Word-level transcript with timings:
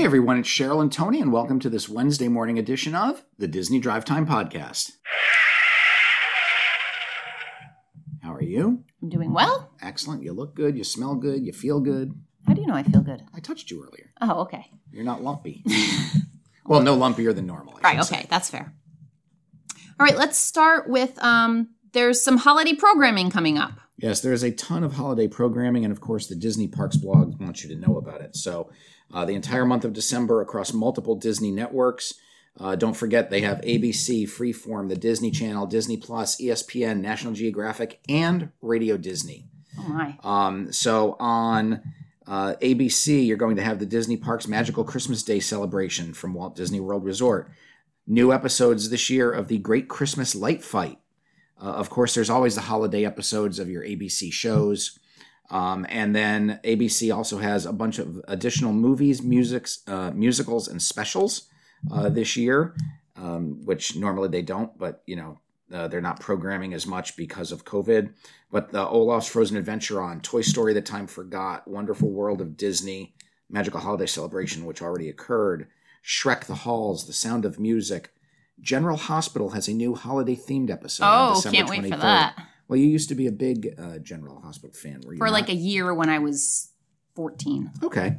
Hey 0.00 0.06
everyone, 0.06 0.38
it's 0.38 0.48
Cheryl 0.48 0.80
and 0.80 0.90
Tony, 0.90 1.20
and 1.20 1.30
welcome 1.30 1.60
to 1.60 1.68
this 1.68 1.86
Wednesday 1.86 2.26
morning 2.26 2.58
edition 2.58 2.94
of 2.94 3.22
the 3.36 3.46
Disney 3.46 3.78
Drive 3.78 4.06
Time 4.06 4.26
Podcast. 4.26 4.92
How 8.22 8.32
are 8.32 8.42
you? 8.42 8.82
I'm 9.02 9.10
doing 9.10 9.34
well. 9.34 9.74
Excellent. 9.82 10.22
You 10.22 10.32
look 10.32 10.54
good, 10.54 10.74
you 10.74 10.84
smell 10.84 11.16
good, 11.16 11.44
you 11.44 11.52
feel 11.52 11.80
good. 11.80 12.18
How 12.46 12.54
do 12.54 12.62
you 12.62 12.66
know 12.66 12.72
I 12.72 12.82
feel 12.82 13.02
good? 13.02 13.20
I 13.34 13.40
touched 13.40 13.70
you 13.70 13.84
earlier. 13.84 14.10
Oh, 14.22 14.40
okay. 14.44 14.70
You're 14.90 15.04
not 15.04 15.22
lumpy. 15.22 15.62
well, 16.64 16.80
no 16.80 16.96
lumpier 16.96 17.34
than 17.34 17.44
normal. 17.44 17.78
I 17.82 17.88
Right, 17.88 18.00
okay, 18.00 18.20
say. 18.22 18.26
that's 18.30 18.48
fair. 18.48 18.72
All 20.00 20.06
right, 20.06 20.16
let's 20.16 20.38
start 20.38 20.88
with 20.88 21.22
um 21.22 21.74
there's 21.92 22.22
some 22.22 22.38
holiday 22.38 22.72
programming 22.72 23.30
coming 23.30 23.58
up. 23.58 23.72
Yes, 23.98 24.22
there 24.22 24.32
is 24.32 24.42
a 24.42 24.50
ton 24.50 24.82
of 24.82 24.94
holiday 24.94 25.28
programming, 25.28 25.84
and 25.84 25.92
of 25.92 26.00
course, 26.00 26.26
the 26.26 26.34
Disney 26.34 26.68
Parks 26.68 26.96
blog 26.96 27.38
wants 27.38 27.62
you 27.62 27.68
to 27.74 27.78
know 27.86 27.98
about 27.98 28.22
it. 28.22 28.34
So, 28.34 28.70
uh, 29.12 29.24
the 29.24 29.34
entire 29.34 29.64
month 29.64 29.84
of 29.84 29.92
December 29.92 30.40
across 30.40 30.72
multiple 30.72 31.14
Disney 31.14 31.50
networks. 31.50 32.14
Uh, 32.58 32.76
don't 32.76 32.96
forget, 32.96 33.30
they 33.30 33.40
have 33.40 33.60
ABC, 33.62 34.28
Freeform, 34.28 34.88
the 34.88 34.96
Disney 34.96 35.30
Channel, 35.30 35.66
Disney 35.66 35.96
Plus, 35.96 36.40
ESPN, 36.40 37.00
National 37.00 37.32
Geographic, 37.32 38.00
and 38.08 38.50
Radio 38.60 38.96
Disney. 38.96 39.46
Oh 39.78 39.88
my. 39.88 40.18
Um, 40.22 40.72
so 40.72 41.16
on 41.18 41.82
uh, 42.26 42.54
ABC, 42.62 43.26
you're 43.26 43.36
going 43.36 43.56
to 43.56 43.62
have 43.62 43.78
the 43.80 43.86
Disney 43.86 44.16
Parks 44.16 44.46
Magical 44.46 44.84
Christmas 44.84 45.22
Day 45.24 45.40
celebration 45.40 46.14
from 46.14 46.32
Walt 46.32 46.54
Disney 46.54 46.78
World 46.78 47.04
Resort. 47.04 47.50
New 48.06 48.32
episodes 48.32 48.90
this 48.90 49.10
year 49.10 49.32
of 49.32 49.48
the 49.48 49.58
Great 49.58 49.88
Christmas 49.88 50.34
Light 50.34 50.62
Fight. 50.62 50.98
Uh, 51.60 51.66
of 51.66 51.90
course, 51.90 52.14
there's 52.14 52.30
always 52.30 52.54
the 52.54 52.62
holiday 52.62 53.04
episodes 53.04 53.58
of 53.58 53.68
your 53.68 53.82
ABC 53.82 54.32
shows. 54.32 54.98
Um, 55.50 55.84
and 55.88 56.14
then 56.14 56.60
ABC 56.64 57.14
also 57.14 57.38
has 57.38 57.66
a 57.66 57.72
bunch 57.72 57.98
of 57.98 58.20
additional 58.28 58.72
movies, 58.72 59.22
musics, 59.22 59.82
uh, 59.88 60.10
musicals, 60.12 60.68
and 60.68 60.80
specials 60.80 61.48
uh, 61.92 62.08
this 62.08 62.36
year, 62.36 62.74
um, 63.16 63.64
which 63.64 63.96
normally 63.96 64.28
they 64.28 64.42
don't, 64.42 64.76
but 64.78 65.02
you 65.06 65.16
know 65.16 65.40
uh, 65.72 65.88
they're 65.88 66.00
not 66.00 66.20
programming 66.20 66.72
as 66.74 66.86
much 66.86 67.16
because 67.16 67.50
of 67.52 67.64
COVID. 67.64 68.12
But 68.52 68.70
the 68.70 68.86
Olaf's 68.86 69.28
Frozen 69.28 69.56
Adventure 69.56 70.00
on 70.00 70.20
Toy 70.20 70.42
Story: 70.42 70.72
The 70.72 70.82
Time 70.82 71.06
Forgot, 71.06 71.66
Wonderful 71.66 72.10
World 72.10 72.40
of 72.40 72.56
Disney, 72.56 73.14
Magical 73.48 73.80
Holiday 73.80 74.06
Celebration, 74.06 74.64
which 74.66 74.82
already 74.82 75.08
occurred, 75.08 75.66
Shrek: 76.04 76.44
The 76.44 76.54
Halls, 76.54 77.06
The 77.06 77.12
Sound 77.12 77.44
of 77.44 77.58
Music. 77.58 78.12
General 78.60 78.98
Hospital 78.98 79.50
has 79.50 79.68
a 79.68 79.72
new 79.72 79.94
holiday 79.94 80.36
themed 80.36 80.70
episode. 80.70 81.04
on 81.04 81.30
Oh, 81.30 81.34
December 81.34 81.56
can't 81.56 81.70
wait 81.70 81.82
for 81.90 81.96
that. 81.98 82.36
Well, 82.70 82.78
you 82.78 82.86
used 82.86 83.08
to 83.08 83.16
be 83.16 83.26
a 83.26 83.32
big 83.32 83.74
uh, 83.76 83.98
General 83.98 84.40
Hospital 84.42 84.72
fan, 84.72 85.00
were 85.04 85.12
you? 85.12 85.18
For 85.18 85.26
not? 85.26 85.32
like 85.32 85.48
a 85.48 85.54
year 85.54 85.92
when 85.92 86.08
I 86.08 86.20
was 86.20 86.70
14. 87.16 87.72
Okay. 87.82 88.18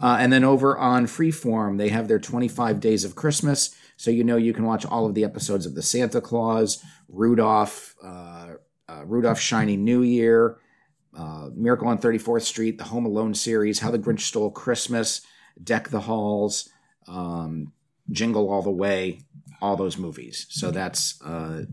Uh, 0.00 0.16
and 0.18 0.32
then 0.32 0.42
over 0.42 0.76
on 0.76 1.06
Freeform, 1.06 1.78
they 1.78 1.88
have 1.90 2.08
their 2.08 2.18
25 2.18 2.80
Days 2.80 3.04
of 3.04 3.14
Christmas. 3.14 3.72
So 3.96 4.10
you 4.10 4.24
know 4.24 4.36
you 4.36 4.52
can 4.52 4.64
watch 4.64 4.84
all 4.84 5.06
of 5.06 5.14
the 5.14 5.22
episodes 5.22 5.66
of 5.66 5.76
the 5.76 5.82
Santa 5.82 6.20
Claus, 6.20 6.82
Rudolph, 7.08 7.94
uh, 8.02 8.54
uh, 8.88 9.04
Rudolph 9.04 9.38
Shiny 9.38 9.76
New 9.76 10.02
Year, 10.02 10.58
uh, 11.16 11.50
Miracle 11.54 11.86
on 11.86 11.98
34th 11.98 12.42
Street, 12.42 12.78
the 12.78 12.84
Home 12.84 13.06
Alone 13.06 13.34
series, 13.34 13.78
How 13.78 13.92
the 13.92 14.00
Grinch 14.00 14.22
Stole 14.22 14.50
Christmas, 14.50 15.20
Deck 15.62 15.90
the 15.90 16.00
Halls, 16.00 16.68
um, 17.06 17.72
Jingle 18.10 18.50
All 18.50 18.62
the 18.62 18.70
Way, 18.70 19.20
all 19.60 19.76
those 19.76 19.96
movies. 19.96 20.46
So 20.50 20.72
that's, 20.72 21.22
uh, 21.22 21.66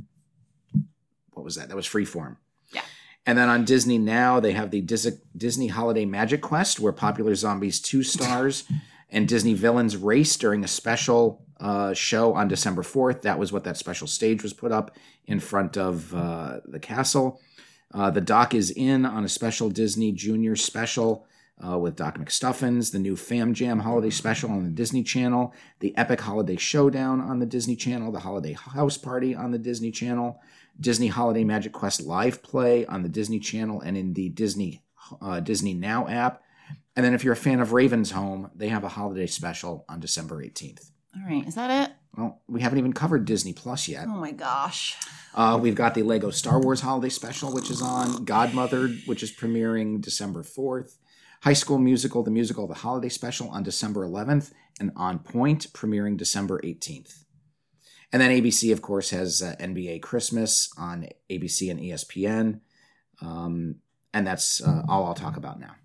what 1.39 1.45
was 1.45 1.55
that? 1.55 1.69
That 1.69 1.77
was 1.77 1.87
Freeform. 1.87 2.35
Yeah. 2.73 2.81
And 3.25 3.37
then 3.37 3.47
on 3.47 3.63
Disney 3.63 3.97
Now, 3.97 4.41
they 4.41 4.51
have 4.51 4.71
the 4.71 4.81
Dis- 4.81 5.21
Disney 5.37 5.67
Holiday 5.67 6.03
Magic 6.03 6.41
Quest, 6.41 6.81
where 6.81 6.91
Popular 6.91 7.33
Zombies 7.33 7.79
2 7.79 8.03
stars 8.03 8.65
and 9.09 9.25
Disney 9.25 9.53
Villains 9.53 9.95
race 9.95 10.35
during 10.35 10.65
a 10.65 10.67
special 10.67 11.41
uh, 11.61 11.93
show 11.93 12.33
on 12.33 12.49
December 12.49 12.81
4th. 12.81 13.21
That 13.21 13.39
was 13.39 13.53
what 13.53 13.63
that 13.63 13.77
special 13.77 14.05
stage 14.05 14.43
was 14.43 14.51
put 14.51 14.73
up 14.73 14.97
in 15.27 15.39
front 15.39 15.77
of 15.77 16.13
uh, 16.13 16.59
the 16.65 16.79
castle. 16.79 17.39
Uh, 17.93 18.11
the 18.11 18.19
doc 18.19 18.53
is 18.53 18.69
in 18.69 19.05
on 19.05 19.23
a 19.23 19.29
special 19.29 19.69
Disney 19.69 20.11
Junior 20.11 20.57
special 20.57 21.25
uh, 21.65 21.77
with 21.77 21.95
Doc 21.95 22.17
McStuffins, 22.17 22.91
the 22.91 22.99
new 22.99 23.15
Fam 23.15 23.53
Jam 23.53 23.79
holiday 23.79 24.09
special 24.09 24.51
on 24.51 24.63
the 24.63 24.69
Disney 24.69 25.03
Channel, 25.03 25.53
the 25.79 25.95
Epic 25.97 26.21
Holiday 26.21 26.55
Showdown 26.55 27.21
on 27.21 27.39
the 27.39 27.45
Disney 27.45 27.75
Channel, 27.75 28.11
the 28.11 28.19
Holiday 28.19 28.53
House 28.53 28.97
Party 28.97 29.35
on 29.35 29.51
the 29.51 29.57
Disney 29.57 29.91
Channel, 29.91 30.39
Disney 30.79 31.07
Holiday 31.07 31.43
Magic 31.43 31.73
Quest 31.73 32.01
live 32.01 32.41
play 32.41 32.85
on 32.85 33.03
the 33.03 33.09
Disney 33.09 33.39
Channel 33.39 33.81
and 33.81 33.97
in 33.97 34.13
the 34.13 34.29
Disney 34.29 34.81
uh, 35.21 35.39
Disney 35.39 35.73
Now 35.73 36.07
app. 36.07 36.41
And 36.95 37.05
then 37.05 37.13
if 37.13 37.23
you're 37.23 37.33
a 37.33 37.37
fan 37.37 37.59
of 37.59 37.73
Raven's 37.73 38.11
Home, 38.11 38.51
they 38.55 38.69
have 38.69 38.83
a 38.83 38.89
holiday 38.89 39.27
special 39.27 39.85
on 39.89 39.99
December 39.99 40.43
18th. 40.43 40.91
All 41.15 41.23
right, 41.27 41.47
is 41.47 41.55
that 41.55 41.89
it? 41.89 41.95
Well, 42.17 42.41
we 42.47 42.61
haven't 42.61 42.79
even 42.79 42.93
covered 42.93 43.25
Disney 43.25 43.53
Plus 43.53 43.87
yet. 43.87 44.05
Oh 44.07 44.17
my 44.17 44.31
gosh. 44.31 44.95
Uh, 45.33 45.57
we've 45.61 45.75
got 45.75 45.93
the 45.93 46.03
Lego 46.03 46.29
Star 46.31 46.59
Wars 46.61 46.81
Holiday 46.81 47.09
Special, 47.09 47.53
which 47.53 47.69
is 47.69 47.81
on, 47.81 48.25
Godmothered, 48.25 49.07
which 49.07 49.23
is 49.23 49.31
premiering 49.31 50.01
December 50.01 50.43
4th, 50.43 50.97
High 51.41 51.53
School 51.53 51.77
Musical, 51.77 52.23
the 52.23 52.31
musical, 52.31 52.67
the 52.67 52.73
Holiday 52.73 53.09
Special 53.09 53.49
on 53.49 53.63
December 53.63 54.05
11th, 54.05 54.51
and 54.79 54.91
On 54.95 55.19
Point, 55.19 55.71
premiering 55.73 56.17
December 56.17 56.59
18th. 56.63 57.23
And 58.11 58.21
then 58.21 58.31
ABC, 58.31 58.71
of 58.73 58.81
course, 58.81 59.11
has 59.11 59.41
uh, 59.41 59.55
NBA 59.59 60.01
Christmas 60.01 60.71
on 60.77 61.07
ABC 61.29 61.69
and 61.69 61.79
ESPN. 61.79 62.61
Um, 63.21 63.75
and 64.13 64.25
that's 64.25 64.63
uh, 64.63 64.83
all 64.89 65.05
I'll 65.05 65.13
talk 65.13 65.37
about 65.37 65.59
now. 65.59 65.75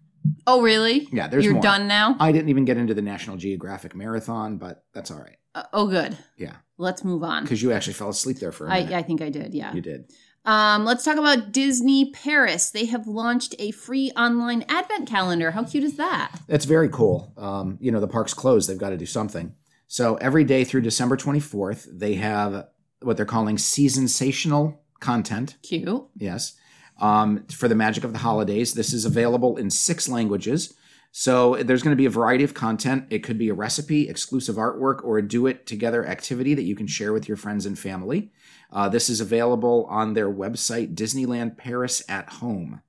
Oh, 0.46 0.62
really? 0.62 1.06
Yeah, 1.12 1.28
there's 1.28 1.44
You're 1.44 1.54
more. 1.54 1.62
done 1.62 1.86
now? 1.86 2.16
I 2.18 2.32
didn't 2.32 2.48
even 2.48 2.64
get 2.64 2.78
into 2.78 2.94
the 2.94 3.02
National 3.02 3.36
Geographic 3.36 3.94
Marathon, 3.94 4.56
but 4.56 4.84
that's 4.94 5.10
all 5.10 5.18
right. 5.18 5.36
Uh, 5.54 5.64
oh, 5.72 5.86
good. 5.86 6.16
Yeah, 6.38 6.56
Let's 6.78 7.04
move 7.04 7.22
on. 7.22 7.42
because 7.44 7.62
you 7.62 7.72
actually 7.72 7.92
fell 7.92 8.08
asleep 8.08 8.38
there 8.38 8.52
for 8.52 8.66
a 8.66 8.70
I, 8.72 8.80
minute. 8.80 8.94
I 8.94 9.02
think 9.02 9.20
I 9.20 9.28
did, 9.28 9.52
yeah. 9.54 9.72
You 9.74 9.82
did. 9.82 10.10
Um, 10.46 10.84
let's 10.84 11.04
talk 11.04 11.16
about 11.16 11.52
Disney 11.52 12.10
Paris. 12.10 12.70
They 12.70 12.86
have 12.86 13.06
launched 13.06 13.54
a 13.58 13.70
free 13.70 14.10
online 14.16 14.64
advent 14.68 15.08
calendar. 15.08 15.52
How 15.52 15.64
cute 15.64 15.84
is 15.84 15.96
that? 15.96 16.38
That's 16.48 16.66
very 16.66 16.88
cool. 16.88 17.32
Um, 17.36 17.78
you 17.80 17.90
know, 17.90 18.00
the 18.00 18.08
park's 18.08 18.34
closed. 18.34 18.68
They've 18.68 18.76
got 18.78 18.90
to 18.90 18.98
do 18.98 19.06
something. 19.06 19.54
So 19.94 20.16
every 20.16 20.43
day 20.43 20.65
through 20.65 20.81
December 20.81 21.16
24th, 21.16 21.87
they 21.88 22.15
have 22.15 22.66
what 23.00 23.16
they're 23.16 23.25
calling 23.25 23.55
seasonsational 23.55 24.78
content. 24.99 25.56
Cute. 25.62 26.03
Yes. 26.16 26.55
Um, 26.99 27.47
for 27.47 27.69
the 27.69 27.77
magic 27.77 28.03
of 28.03 28.12
the 28.12 28.19
holidays. 28.19 28.75
This 28.75 28.93
is 28.93 29.05
available 29.05 29.56
in 29.56 29.71
six 29.71 30.09
languages. 30.09 30.75
So 31.12 31.55
there's 31.62 31.84
going 31.84 31.93
to 31.93 31.97
be 31.97 32.06
a 32.06 32.10
variety 32.10 32.43
of 32.43 32.55
content. 32.55 33.06
It 33.09 33.21
could 33.21 33.38
be 33.38 33.50
a 33.50 33.55
recipe, 33.55 34.09
exclusive 34.09 34.56
artwork, 34.56 35.05
or 35.05 35.19
a 35.19 35.22
do 35.22 35.47
it 35.47 35.65
together 35.65 36.05
activity 36.05 36.55
that 36.55 36.65
you 36.65 36.75
can 36.75 36.88
share 36.88 37.12
with 37.12 37.28
your 37.28 37.37
friends 37.37 37.65
and 37.65 37.78
family. 37.78 38.32
Uh, 38.72 38.88
this 38.88 39.09
is 39.09 39.21
available 39.21 39.87
on 39.88 40.15
their 40.15 40.28
website, 40.28 40.97
Disneyland 40.97 41.56
Paris 41.56 42.03
at 42.09 42.28
Home. 42.31 42.82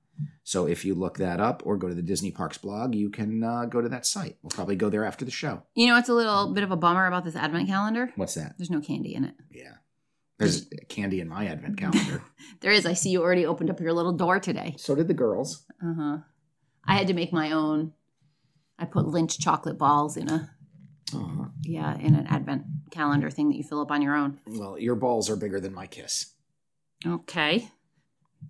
So 0.44 0.66
if 0.66 0.84
you 0.84 0.94
look 0.94 1.18
that 1.18 1.40
up 1.40 1.62
or 1.66 1.76
go 1.76 1.88
to 1.88 1.94
the 1.94 2.02
Disney 2.02 2.30
Parks 2.30 2.58
blog, 2.58 2.94
you 2.94 3.10
can 3.10 3.42
uh, 3.42 3.64
go 3.66 3.80
to 3.80 3.88
that 3.88 4.06
site. 4.06 4.36
We'll 4.42 4.50
probably 4.50 4.76
go 4.76 4.88
there 4.88 5.04
after 5.04 5.24
the 5.24 5.30
show. 5.30 5.62
You 5.74 5.88
know 5.88 5.94
what's 5.94 6.08
a 6.08 6.14
little 6.14 6.52
bit 6.54 6.62
of 6.64 6.70
a 6.70 6.76
bummer 6.76 7.06
about 7.06 7.24
this 7.24 7.36
advent 7.36 7.68
calendar? 7.68 8.12
What's 8.16 8.34
that? 8.34 8.54
There's 8.56 8.70
no 8.70 8.80
candy 8.80 9.14
in 9.14 9.24
it. 9.24 9.34
Yeah. 9.50 9.72
There's 10.38 10.68
candy 10.88 11.20
in 11.20 11.28
my 11.28 11.46
advent 11.46 11.78
calendar. 11.78 12.22
There 12.60 12.72
is. 12.72 12.86
I 12.86 12.94
see 12.94 13.10
you 13.10 13.22
already 13.22 13.44
opened 13.44 13.70
up 13.70 13.80
your 13.80 13.92
little 13.92 14.12
door 14.12 14.40
today. 14.40 14.74
so 14.78 14.94
did 14.94 15.08
the 15.08 15.14
girls. 15.14 15.64
Uh 15.82 15.94
huh. 15.98 16.18
I 16.86 16.96
had 16.96 17.06
to 17.08 17.14
make 17.14 17.32
my 17.32 17.52
own. 17.52 17.92
I 18.78 18.84
put 18.86 19.06
Lindt 19.06 19.38
chocolate 19.40 19.78
balls 19.78 20.16
in 20.16 20.28
a 20.30 20.50
Aw. 21.14 21.48
yeah 21.62 21.96
in 21.98 22.14
an 22.14 22.26
advent 22.28 22.64
calendar 22.90 23.30
thing 23.30 23.48
that 23.50 23.56
you 23.56 23.62
fill 23.64 23.80
up 23.80 23.90
on 23.90 24.00
your 24.02 24.14
own. 24.14 24.38
Well, 24.46 24.78
your 24.78 24.94
balls 24.94 25.28
are 25.30 25.36
bigger 25.36 25.60
than 25.60 25.74
my 25.74 25.86
kiss. 25.86 26.32
Okay. 27.06 27.68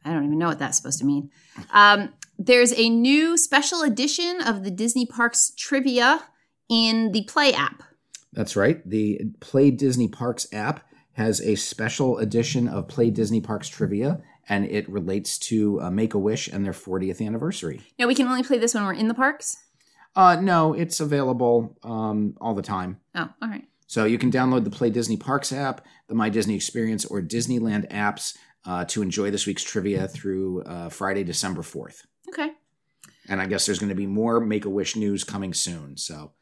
I 0.04 0.12
don't 0.12 0.24
even 0.24 0.38
know 0.38 0.48
what 0.48 0.58
that's 0.58 0.76
supposed 0.76 0.98
to 1.00 1.04
mean. 1.04 1.30
Um, 1.72 2.12
there's 2.38 2.72
a 2.72 2.88
new 2.88 3.36
special 3.36 3.82
edition 3.82 4.40
of 4.42 4.64
the 4.64 4.70
Disney 4.70 5.06
Parks 5.06 5.52
trivia 5.56 6.22
in 6.68 7.12
the 7.12 7.24
Play 7.24 7.52
app. 7.52 7.82
That's 8.32 8.56
right. 8.56 8.86
The 8.88 9.20
Play 9.40 9.70
Disney 9.70 10.08
Parks 10.08 10.46
app 10.52 10.84
has 11.14 11.40
a 11.40 11.54
special 11.54 12.18
edition 12.18 12.68
of 12.68 12.88
Play 12.88 13.10
Disney 13.10 13.40
Parks 13.40 13.68
trivia, 13.68 14.20
and 14.48 14.66
it 14.66 14.88
relates 14.88 15.38
to 15.38 15.80
uh, 15.80 15.90
Make 15.90 16.12
a 16.12 16.18
Wish 16.18 16.48
and 16.48 16.64
their 16.64 16.74
40th 16.74 17.24
anniversary. 17.24 17.80
Now 17.98 18.06
we 18.06 18.14
can 18.14 18.28
only 18.28 18.42
play 18.42 18.58
this 18.58 18.74
when 18.74 18.84
we're 18.84 18.92
in 18.92 19.08
the 19.08 19.14
parks. 19.14 19.56
Uh, 20.14 20.36
no, 20.40 20.72
it's 20.72 21.00
available 21.00 21.76
um, 21.82 22.36
all 22.40 22.54
the 22.54 22.62
time. 22.62 23.00
Oh, 23.14 23.28
all 23.40 23.48
right. 23.48 23.64
So 23.86 24.04
you 24.04 24.18
can 24.18 24.30
download 24.32 24.64
the 24.64 24.70
Play 24.70 24.90
Disney 24.90 25.16
Parks 25.16 25.52
app, 25.52 25.84
the 26.08 26.14
My 26.14 26.28
Disney 26.28 26.54
Experience, 26.54 27.04
or 27.04 27.20
Disneyland 27.22 27.88
apps 27.90 28.36
uh, 28.64 28.84
to 28.86 29.00
enjoy 29.02 29.30
this 29.30 29.46
week's 29.46 29.62
trivia 29.62 30.08
through 30.08 30.62
uh, 30.64 30.88
Friday, 30.88 31.22
December 31.22 31.62
4th. 31.62 32.02
Okay. 32.28 32.50
And 33.28 33.40
I 33.40 33.46
guess 33.46 33.66
there's 33.66 33.78
going 33.78 33.90
to 33.90 33.94
be 33.94 34.06
more 34.06 34.40
Make 34.40 34.64
a 34.64 34.70
Wish 34.70 34.96
news 34.96 35.22
coming 35.24 35.54
soon. 35.54 35.96
So 35.96 36.32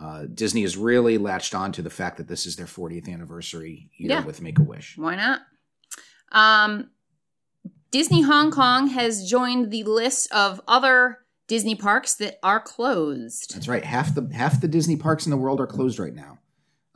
uh, 0.00 0.24
Disney 0.32 0.62
has 0.62 0.76
really 0.76 1.18
latched 1.18 1.54
on 1.54 1.72
to 1.72 1.82
the 1.82 1.90
fact 1.90 2.16
that 2.16 2.26
this 2.28 2.46
is 2.46 2.56
their 2.56 2.66
40th 2.66 3.08
anniversary 3.12 3.90
year 3.98 4.10
Yeah. 4.12 4.24
with 4.24 4.40
Make 4.40 4.58
a 4.58 4.62
Wish. 4.62 4.96
Why 4.96 5.14
not? 5.16 5.40
Um, 6.32 6.90
Disney 7.90 8.22
Hong 8.22 8.50
Kong 8.50 8.88
has 8.88 9.28
joined 9.28 9.70
the 9.70 9.84
list 9.84 10.32
of 10.32 10.60
other 10.66 11.18
Disney 11.46 11.74
parks 11.74 12.14
that 12.16 12.38
are 12.42 12.60
closed. 12.60 13.54
That's 13.54 13.68
right. 13.68 13.84
Half 13.84 14.14
the 14.14 14.28
half 14.34 14.60
the 14.60 14.66
Disney 14.68 14.96
parks 14.96 15.26
in 15.26 15.30
the 15.30 15.36
world 15.36 15.60
are 15.60 15.66
closed 15.66 15.98
right 15.98 16.14
now. 16.14 16.38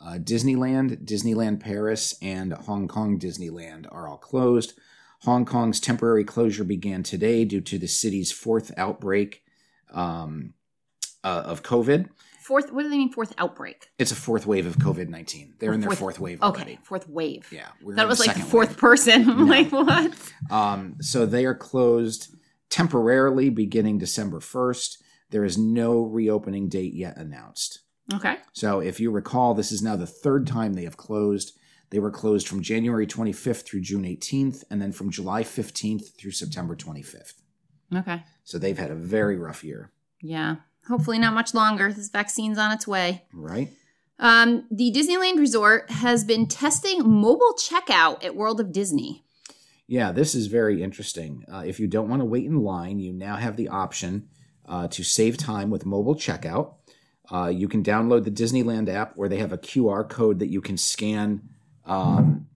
Uh, 0.00 0.12
Disneyland, 0.18 1.04
Disneyland 1.04 1.60
Paris, 1.60 2.14
and 2.22 2.52
Hong 2.52 2.86
Kong 2.88 3.18
Disneyland 3.18 3.86
are 3.90 4.08
all 4.08 4.16
closed. 4.18 4.74
Hong 5.22 5.44
Kong's 5.44 5.80
temporary 5.80 6.22
closure 6.24 6.62
began 6.64 7.02
today 7.02 7.44
due 7.44 7.60
to 7.62 7.78
the 7.78 7.88
city's 7.88 8.30
fourth 8.30 8.70
outbreak 8.76 9.42
um, 9.92 10.54
uh, 11.24 11.42
of 11.44 11.62
COVID. 11.64 12.08
Fourth, 12.44 12.72
what 12.72 12.84
do 12.84 12.88
they 12.88 12.96
mean? 12.96 13.12
Fourth 13.12 13.34
outbreak? 13.36 13.88
It's 13.98 14.12
a 14.12 14.14
fourth 14.14 14.46
wave 14.46 14.64
of 14.66 14.76
COVID 14.78 15.08
nineteen. 15.08 15.54
They're 15.58 15.72
in 15.74 15.80
their 15.80 15.88
Fourth- 15.90 15.98
fourth 15.98 16.20
wave 16.20 16.40
Okay, 16.42 16.78
fourth 16.84 17.06
wave. 17.08 17.46
Yeah, 17.52 17.66
we're 17.82 17.96
that 17.96 18.08
was 18.08 18.20
like 18.20 18.36
fourth 18.38 18.70
wave. 18.70 18.78
person. 18.78 19.26
No. 19.26 19.44
like, 19.44 19.70
what? 19.72 20.32
Um, 20.50 20.96
so 21.00 21.26
they 21.26 21.44
are 21.44 21.54
closed 21.54 22.34
temporarily 22.70 23.50
beginning 23.50 23.98
December 23.98 24.40
first. 24.40 25.02
There 25.30 25.44
is 25.44 25.58
no 25.58 26.00
reopening 26.04 26.68
date 26.70 26.94
yet 26.94 27.16
announced. 27.18 27.80
Okay. 28.14 28.36
So 28.52 28.80
if 28.80 29.00
you 29.00 29.10
recall, 29.10 29.54
this 29.54 29.70
is 29.72 29.82
now 29.82 29.96
the 29.96 30.06
third 30.06 30.46
time 30.46 30.74
they 30.74 30.84
have 30.84 30.96
closed. 30.96 31.52
They 31.90 31.98
were 31.98 32.10
closed 32.10 32.48
from 32.48 32.62
January 32.62 33.06
25th 33.06 33.62
through 33.64 33.80
June 33.80 34.02
18th, 34.04 34.64
and 34.70 34.80
then 34.80 34.92
from 34.92 35.10
July 35.10 35.42
15th 35.42 36.16
through 36.16 36.32
September 36.32 36.74
25th. 36.76 37.34
Okay. 37.94 38.22
So 38.44 38.58
they've 38.58 38.78
had 38.78 38.90
a 38.90 38.94
very 38.94 39.36
rough 39.36 39.64
year, 39.64 39.90
Yeah. 40.22 40.56
Hopefully 40.88 41.18
not 41.18 41.34
much 41.34 41.52
longer. 41.52 41.92
This 41.92 42.08
vaccine's 42.08 42.56
on 42.56 42.72
its 42.72 42.86
way. 42.86 43.24
right? 43.34 43.68
Um, 44.18 44.66
the 44.70 44.90
Disneyland 44.90 45.38
Resort 45.38 45.90
has 45.90 46.24
been 46.24 46.46
testing 46.46 47.06
mobile 47.08 47.54
checkout 47.58 48.24
at 48.24 48.34
World 48.34 48.58
of 48.58 48.72
Disney. 48.72 49.22
Yeah, 49.86 50.12
this 50.12 50.34
is 50.34 50.46
very 50.48 50.82
interesting. 50.82 51.44
Uh, 51.50 51.62
if 51.66 51.78
you 51.78 51.86
don't 51.86 52.08
want 52.08 52.20
to 52.20 52.26
wait 52.26 52.46
in 52.46 52.62
line, 52.62 52.98
you 53.00 53.12
now 53.12 53.36
have 53.36 53.56
the 53.56 53.68
option 53.68 54.28
uh, 54.66 54.88
to 54.88 55.02
save 55.04 55.36
time 55.36 55.70
with 55.70 55.86
mobile 55.86 56.14
checkout. 56.14 56.74
Uh, 57.30 57.48
you 57.48 57.68
can 57.68 57.82
download 57.82 58.24
the 58.24 58.30
Disneyland 58.30 58.88
app 58.88 59.16
where 59.16 59.28
they 59.28 59.38
have 59.38 59.52
a 59.52 59.58
QR 59.58 60.08
code 60.08 60.38
that 60.38 60.48
you 60.48 60.60
can 60.60 60.76
scan 60.76 61.42
um, 61.84 62.46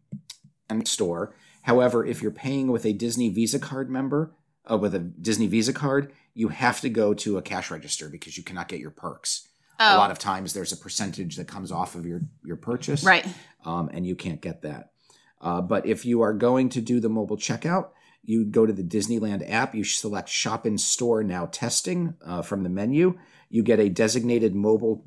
and 0.68 0.86
store. 0.88 1.34
However, 1.62 2.04
if 2.04 2.22
you're 2.22 2.30
paying 2.30 2.72
with 2.72 2.84
a 2.86 2.92
Disney 2.92 3.28
Visa 3.28 3.58
card 3.58 3.90
member, 3.90 4.34
uh, 4.70 4.78
with 4.78 4.94
a 4.94 4.98
Disney 4.98 5.46
Visa 5.46 5.72
card, 5.72 6.12
you 6.34 6.48
have 6.48 6.80
to 6.80 6.88
go 6.88 7.14
to 7.14 7.36
a 7.36 7.42
cash 7.42 7.70
register 7.70 8.08
because 8.08 8.36
you 8.36 8.42
cannot 8.42 8.68
get 8.68 8.80
your 8.80 8.90
perks. 8.90 9.48
A 9.78 9.96
lot 9.96 10.12
of 10.12 10.18
times 10.18 10.54
there's 10.54 10.72
a 10.72 10.76
percentage 10.76 11.36
that 11.36 11.48
comes 11.48 11.72
off 11.72 11.96
of 11.96 12.06
your, 12.06 12.22
your 12.44 12.56
purchase 12.56 13.02
right. 13.02 13.26
um, 13.64 13.90
and 13.92 14.06
you 14.06 14.14
can't 14.14 14.40
get 14.40 14.62
that. 14.62 14.92
Uh, 15.40 15.60
but 15.60 15.86
if 15.86 16.04
you 16.04 16.20
are 16.20 16.32
going 16.32 16.68
to 16.68 16.80
do 16.80 17.00
the 17.00 17.08
mobile 17.08 17.36
checkout, 17.36 17.88
you 18.22 18.44
go 18.44 18.64
to 18.64 18.72
the 18.72 18.84
Disneyland 18.84 19.48
app, 19.50 19.74
you 19.74 19.82
select 19.82 20.28
Shop 20.28 20.66
in 20.66 20.78
Store 20.78 21.24
Now 21.24 21.46
Testing 21.46 22.14
uh, 22.24 22.42
from 22.42 22.62
the 22.62 22.68
menu. 22.68 23.18
You 23.52 23.62
get 23.62 23.78
a 23.78 23.90
designated 23.90 24.54
mobile 24.54 25.04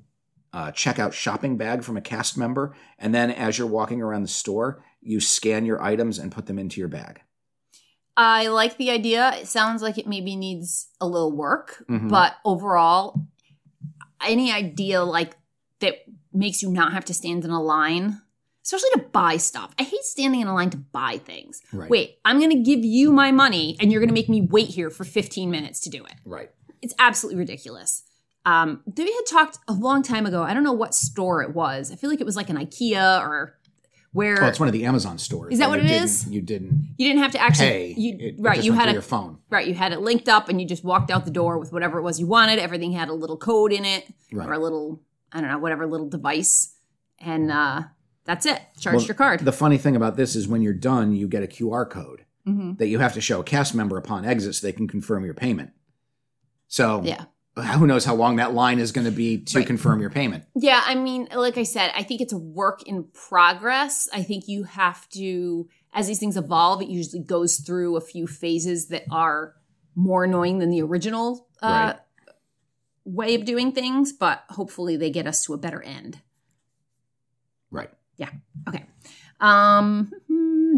uh, 0.53 0.71
checkout 0.71 1.13
shopping 1.13 1.57
bag 1.57 1.83
from 1.83 1.97
a 1.97 2.01
cast 2.01 2.37
member. 2.37 2.75
And 2.99 3.13
then 3.13 3.31
as 3.31 3.57
you're 3.57 3.67
walking 3.67 4.01
around 4.03 4.21
the 4.21 4.27
store, 4.29 4.85
you 5.01 5.19
scan 5.19 5.65
your 5.65 5.81
items 5.81 6.19
and 6.19 6.31
put 6.31 6.45
them 6.45 6.59
into 6.59 6.79
your 6.79 6.87
bag. 6.87 7.21
I 8.15 8.47
like 8.47 8.77
the 8.77 8.91
idea. 8.91 9.33
It 9.35 9.47
sounds 9.47 9.81
like 9.81 9.97
it 9.97 10.05
maybe 10.07 10.35
needs 10.35 10.87
a 11.01 11.07
little 11.07 11.35
work, 11.35 11.83
Mhm. 11.89 12.09
but 12.09 12.35
overall, 12.45 13.19
any 14.25 14.51
idea 14.51 15.03
like 15.03 15.35
that 15.79 15.95
makes 16.31 16.61
you 16.61 16.69
not 16.71 16.93
have 16.93 17.05
to 17.05 17.13
stand 17.15 17.43
in 17.43 17.51
a 17.51 17.61
line, 17.61 18.21
especially 18.63 18.89
to 18.93 18.99
buy 19.11 19.37
stuff. 19.37 19.73
I 19.79 19.83
hate 19.83 20.03
standing 20.03 20.39
in 20.41 20.47
a 20.47 20.53
line 20.53 20.69
to 20.69 20.77
buy 20.77 21.17
things. 21.17 21.61
Right. 21.73 21.89
Wait, 21.89 22.19
I'm 22.23 22.37
going 22.39 22.51
to 22.51 22.61
give 22.61 22.85
you 22.85 23.11
my 23.11 23.31
money 23.31 23.75
and 23.81 23.91
you're 23.91 23.99
going 24.01 24.07
to 24.09 24.13
make 24.13 24.29
me 24.29 24.41
wait 24.41 24.69
here 24.69 24.89
for 24.89 25.03
15 25.03 25.49
minutes 25.51 25.79
to 25.81 25.89
do 25.89 26.05
it. 26.05 26.13
Right. 26.23 26.51
It's 26.81 26.93
absolutely 26.99 27.39
ridiculous. 27.39 28.03
Um, 28.45 28.83
they 28.87 29.03
had 29.03 29.25
talked 29.27 29.57
a 29.67 29.73
long 29.73 30.03
time 30.03 30.25
ago. 30.25 30.43
I 30.43 30.53
don't 30.53 30.63
know 30.63 30.71
what 30.73 30.93
store 30.93 31.41
it 31.41 31.55
was. 31.55 31.91
I 31.91 31.95
feel 31.95 32.09
like 32.09 32.21
it 32.21 32.25
was 32.25 32.35
like 32.35 32.49
an 32.49 32.57
IKEA 32.57 33.19
or 33.21 33.57
where 34.13 34.43
Oh, 34.43 34.47
it's 34.47 34.59
one 34.59 34.69
of 34.69 34.73
the 34.73 34.85
Amazon 34.85 35.17
stores. 35.17 35.53
Is 35.53 35.59
that 35.59 35.69
what 35.69 35.79
it 35.79 35.89
is? 35.89 36.27
You 36.29 36.41
didn't 36.41 36.93
you 36.97 37.07
didn't 37.07 37.21
have 37.23 37.31
to 37.31 37.39
actually 37.41 37.67
pay. 37.67 37.93
you, 37.97 38.15
It- 38.15 38.21
it 38.23 38.35
right 38.39 38.55
just 38.55 38.65
you 38.65 38.73
had 38.73 38.89
a 38.89 38.93
your 38.93 39.01
phone. 39.01 39.39
right 39.49 39.67
you 39.67 39.73
had 39.73 39.91
it 39.93 39.99
linked 39.99 40.29
up 40.29 40.47
and 40.47 40.61
you 40.61 40.67
just 40.67 40.83
walked 40.83 41.09
out 41.11 41.25
the 41.25 41.31
door 41.31 41.57
with 41.57 41.73
whatever 41.73 41.97
it 41.99 42.03
was 42.03 42.19
you 42.19 42.27
wanted 42.27 42.59
everything 42.59 42.91
had 42.93 43.09
a 43.09 43.13
little 43.13 43.35
code 43.37 43.73
in 43.73 43.83
it 43.83 44.05
Right. 44.31 44.47
or 44.47 44.53
a 44.53 44.59
little 44.59 45.01
i 45.33 45.41
don't 45.41 45.49
know 45.49 45.57
whatever 45.57 45.85
little 45.85 46.07
device 46.07 46.75
and 47.19 47.51
uh 47.51 47.81
that's 48.23 48.45
it 48.45 48.61
charged 48.79 48.95
Well, 48.97 49.05
your 49.07 49.15
card 49.15 49.41
The 49.41 49.51
funny 49.51 49.77
thing 49.77 49.95
about 49.97 50.15
this 50.15 50.35
is 50.35 50.47
when 50.47 50.61
you're 50.61 50.73
done, 50.73 51.13
you 51.13 51.27
get 51.27 51.43
a 51.43 51.47
QR 51.47 51.89
code. 51.89 52.23
hmm 52.45 52.73
that 52.75 52.87
you 52.87 52.99
have 52.99 53.13
to 53.15 53.21
show 53.21 53.41
a 53.41 53.43
cast 53.43 53.75
member 53.75 53.97
upon 53.97 54.23
exit 54.23 54.55
so 54.55 54.65
they 54.65 54.71
can 54.71 54.87
confirm 54.87 55.25
your 55.25 55.33
payment. 55.33 55.71
So 56.67 57.01
yeah 57.03 57.25
who 57.57 57.87
knows 57.87 58.03
how 58.03 58.13
long 58.15 58.35
that 58.35 58.53
line 58.53 58.79
is 58.79 58.91
going 58.91 59.05
to 59.05 59.11
be 59.11 59.37
to 59.39 59.59
Right. 59.59 59.67
confirm 59.67 60.01
your 60.01 60.09
payment. 60.09 60.43
yeah 60.55 60.81
i 60.85 60.93
mean 60.95 61.27
like 61.33 61.57
i 61.57 61.63
said 61.63 61.91
i 61.95 62.03
think 62.03 62.19
it's 62.21 62.33
a 62.33 62.37
work 62.37 62.83
in 62.83 63.05
progress 63.13 64.09
i 64.13 64.21
think 64.23 64.47
you 64.47 64.63
have 64.63 65.07
to 65.09 65.67
as 65.93 66.07
these 66.07 66.19
things 66.19 66.35
evolve 66.35 66.81
it 66.81 66.89
usually 66.89 67.21
goes 67.23 67.57
through 67.57 67.95
a 67.95 68.01
few 68.01 68.27
phases 68.27 68.87
that 68.87 69.03
are 69.09 69.53
more 69.95 70.25
annoying 70.25 70.59
than 70.59 70.69
the 70.69 70.81
original 70.81 71.47
uh, 71.63 71.93
Right. 71.93 71.95
way 73.05 73.35
of 73.35 73.45
doing 73.45 73.71
things 73.71 74.11
but 74.11 74.43
hopefully 74.49 74.97
they 74.97 75.09
get 75.09 75.25
us 75.27 75.43
to 75.45 75.53
a 75.53 75.57
better 75.57 75.81
end 75.81 76.19
Right. 77.71 77.89
Yeah. 78.17 78.29
Okay. 78.69 78.85
Um, 79.41 80.11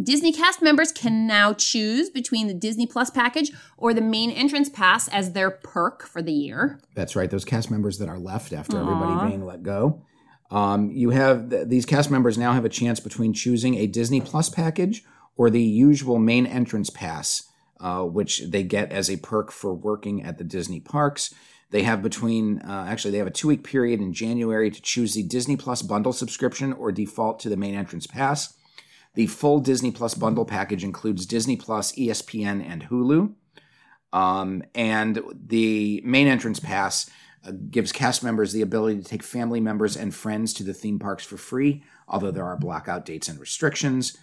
Disney 0.08 0.32
cast 0.32 0.62
members 0.62 0.94
can 0.94 1.28
now 1.28 1.52
choose 1.52 2.10
between 2.10 2.48
the 2.48 2.54
Disney 2.54 2.88
Plus 2.88 3.10
package 3.10 3.52
or 3.76 3.94
the 3.94 4.00
main 4.00 4.32
entrance 4.32 4.70
pass 4.70 5.10
as 5.10 5.34
their 5.34 5.52
perk 5.52 6.08
for 6.08 6.22
the 6.22 6.32
year. 6.32 6.80
That's 6.96 7.18
right. 7.18 7.30
Those 7.30 7.44
cast 7.44 7.70
members 7.70 7.98
that 7.98 8.08
are 8.08 8.18
left 8.18 8.54
after 8.54 8.78
Aw. 8.78 8.82
everybody 8.84 9.30
being 9.30 9.46
let 9.46 9.64
go. 9.64 10.06
Um, 10.50 10.92
you 10.92 11.10
have 11.10 11.50
th- 11.50 11.68
these 11.68 11.86
cast 11.86 12.10
members 12.10 12.38
now 12.38 12.54
have 12.54 12.64
a 12.64 12.70
chance 12.70 13.02
between 13.02 13.34
choosing 13.34 13.76
a 13.76 13.86
Disney 13.86 14.22
Plus 14.22 14.50
package 14.50 15.04
or 15.36 15.50
the 15.50 15.62
usual 15.62 16.20
main 16.20 16.46
entrance 16.46 16.90
pass, 16.90 17.44
uh, 17.82 18.04
which 18.04 18.44
they 18.48 18.64
get 18.64 18.94
as 18.94 19.10
a 19.10 19.18
perk 19.18 19.52
for 19.52 19.74
working 19.74 20.24
at 20.24 20.38
the 20.38 20.46
Disney 20.46 20.80
parks. 20.80 21.36
They 21.72 21.84
have 21.84 22.02
between, 22.02 22.60
uh, 22.60 22.86
actually, 22.88 23.12
they 23.12 23.18
have 23.18 23.28
a 23.28 23.32
two 23.32 23.50
week 23.50 23.66
period 23.66 24.00
in 24.00 24.14
January 24.14 24.72
to 24.72 24.82
choose 24.82 25.16
the 25.16 25.24
Disney 25.24 25.58
Plus 25.58 25.82
bundle 25.82 26.14
subscription 26.14 26.72
or 26.72 26.94
default 26.94 27.42
to 27.42 27.50
the 27.50 27.58
main 27.58 27.76
entrance 27.76 28.08
pass. 28.08 28.54
The 29.18 29.26
full 29.26 29.60
Disney 29.62 29.90
Plus 29.90 30.14
bundle 30.14 30.46
package 30.46 30.84
includes 30.84 31.26
Disney 31.26 31.58
Plus, 31.58 31.92
ESPN, 31.94 32.64
and 32.64 32.84
Hulu. 32.84 33.34
Um, 34.14 34.62
and 34.76 35.20
the 35.34 36.04
main 36.06 36.28
entrance 36.28 36.60
pass 36.60 37.10
uh, 37.44 37.54
gives 37.72 37.92
cast 37.92 38.24
members 38.24 38.54
the 38.54 38.62
ability 38.62 39.02
to 39.02 39.04
take 39.04 39.24
family 39.24 39.60
members 39.60 39.98
and 39.98 40.14
friends 40.14 40.54
to 40.54 40.64
the 40.64 40.74
theme 40.76 41.00
parks 41.00 41.26
for 41.26 41.36
free, 41.36 41.84
although 42.08 42.30
there 42.30 42.46
are 42.46 42.58
blackout 42.58 43.06
dates 43.06 43.28
and 43.28 43.40
restrictions. 43.40 44.16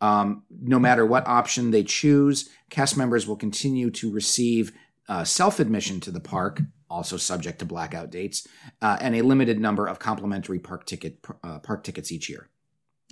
Um, 0.00 0.42
no 0.60 0.80
matter 0.80 1.06
what 1.06 1.28
option 1.28 1.70
they 1.70 1.84
choose, 1.84 2.50
cast 2.70 2.96
members 2.96 3.28
will 3.28 3.36
continue 3.36 3.88
to 3.92 4.10
receive 4.10 4.72
uh, 5.08 5.22
self 5.22 5.60
admission 5.60 6.00
to 6.00 6.10
the 6.10 6.18
park, 6.18 6.60
also 6.90 7.16
subject 7.16 7.60
to 7.60 7.66
blackout 7.66 8.10
dates, 8.10 8.48
uh, 8.82 8.98
and 9.00 9.14
a 9.14 9.22
limited 9.22 9.60
number 9.60 9.86
of 9.86 10.00
complimentary 10.00 10.58
park 10.58 10.86
ticket 10.86 11.24
uh, 11.44 11.60
park 11.60 11.84
tickets 11.84 12.10
each 12.10 12.28
year. 12.28 12.48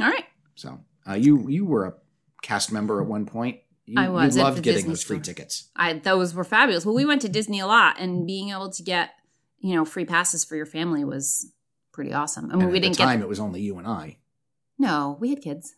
All 0.01 0.09
right. 0.09 0.25
So 0.57 0.81
uh, 1.09 1.15
you 1.15 1.49
you 1.49 1.65
were 1.65 1.87
a 1.87 1.95
cast 2.43 2.73
member 2.73 3.01
at 3.01 3.07
one 3.09 3.27
point. 3.27 3.61
You, 3.87 3.95
I 4.01 4.09
was 4.11 4.37
You 4.37 4.43
loved 4.43 4.63
getting 4.63 4.77
Disney 4.81 4.89
those 4.91 5.03
free 5.03 5.17
store. 5.17 5.25
tickets. 5.25 5.69
I 5.75 5.95
those 5.95 6.35
were 6.35 6.45
fabulous. 6.45 6.85
Well, 6.85 6.95
we 6.95 7.05
went 7.07 7.23
to 7.23 7.29
Disney 7.29 7.61
a 7.61 7.67
lot, 7.67 7.99
and 7.99 8.27
being 8.27 8.51
able 8.51 8.71
to 8.71 8.83
get 8.83 9.11
you 9.61 9.75
know 9.75 9.85
free 9.85 10.05
passes 10.05 10.45
for 10.45 10.57
your 10.57 10.67
family 10.67 11.05
was 11.05 11.53
pretty 11.93 12.13
awesome. 12.13 12.47
I 12.51 12.55
mean, 12.55 12.63
And 12.63 12.71
we 12.73 12.79
at 12.79 12.83
didn't 12.83 12.97
the 12.99 13.03
time, 13.05 13.19
get 13.21 13.25
it 13.25 13.29
was 13.29 13.41
only 13.41 13.61
you 13.63 13.79
and 13.79 13.87
I. 13.87 14.19
no, 14.79 15.17
we 15.21 15.31
had 15.31 15.41
kids. 15.41 15.75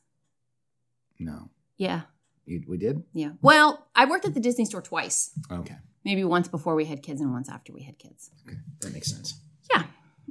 No, 1.19 1.51
Yeah, 1.77 2.03
you, 2.47 2.63
we 2.67 2.79
did. 2.79 3.03
yeah. 3.13 3.33
Well, 3.43 3.87
I 3.95 4.07
worked 4.07 4.25
at 4.25 4.33
the 4.35 4.41
Disney 4.41 4.65
store 4.65 4.81
twice. 4.83 5.31
Okay, 5.51 5.77
Maybe 6.05 6.25
once 6.25 6.49
before 6.49 6.75
we 6.75 6.87
had 6.87 7.03
kids, 7.03 7.21
and 7.21 7.31
once 7.33 7.49
after 7.51 7.73
we 7.75 7.83
had 7.83 7.99
kids. 7.99 8.31
okay, 8.47 8.57
that 8.81 8.93
makes 8.95 9.11
sense. 9.11 9.35
Yeah. 9.71 9.85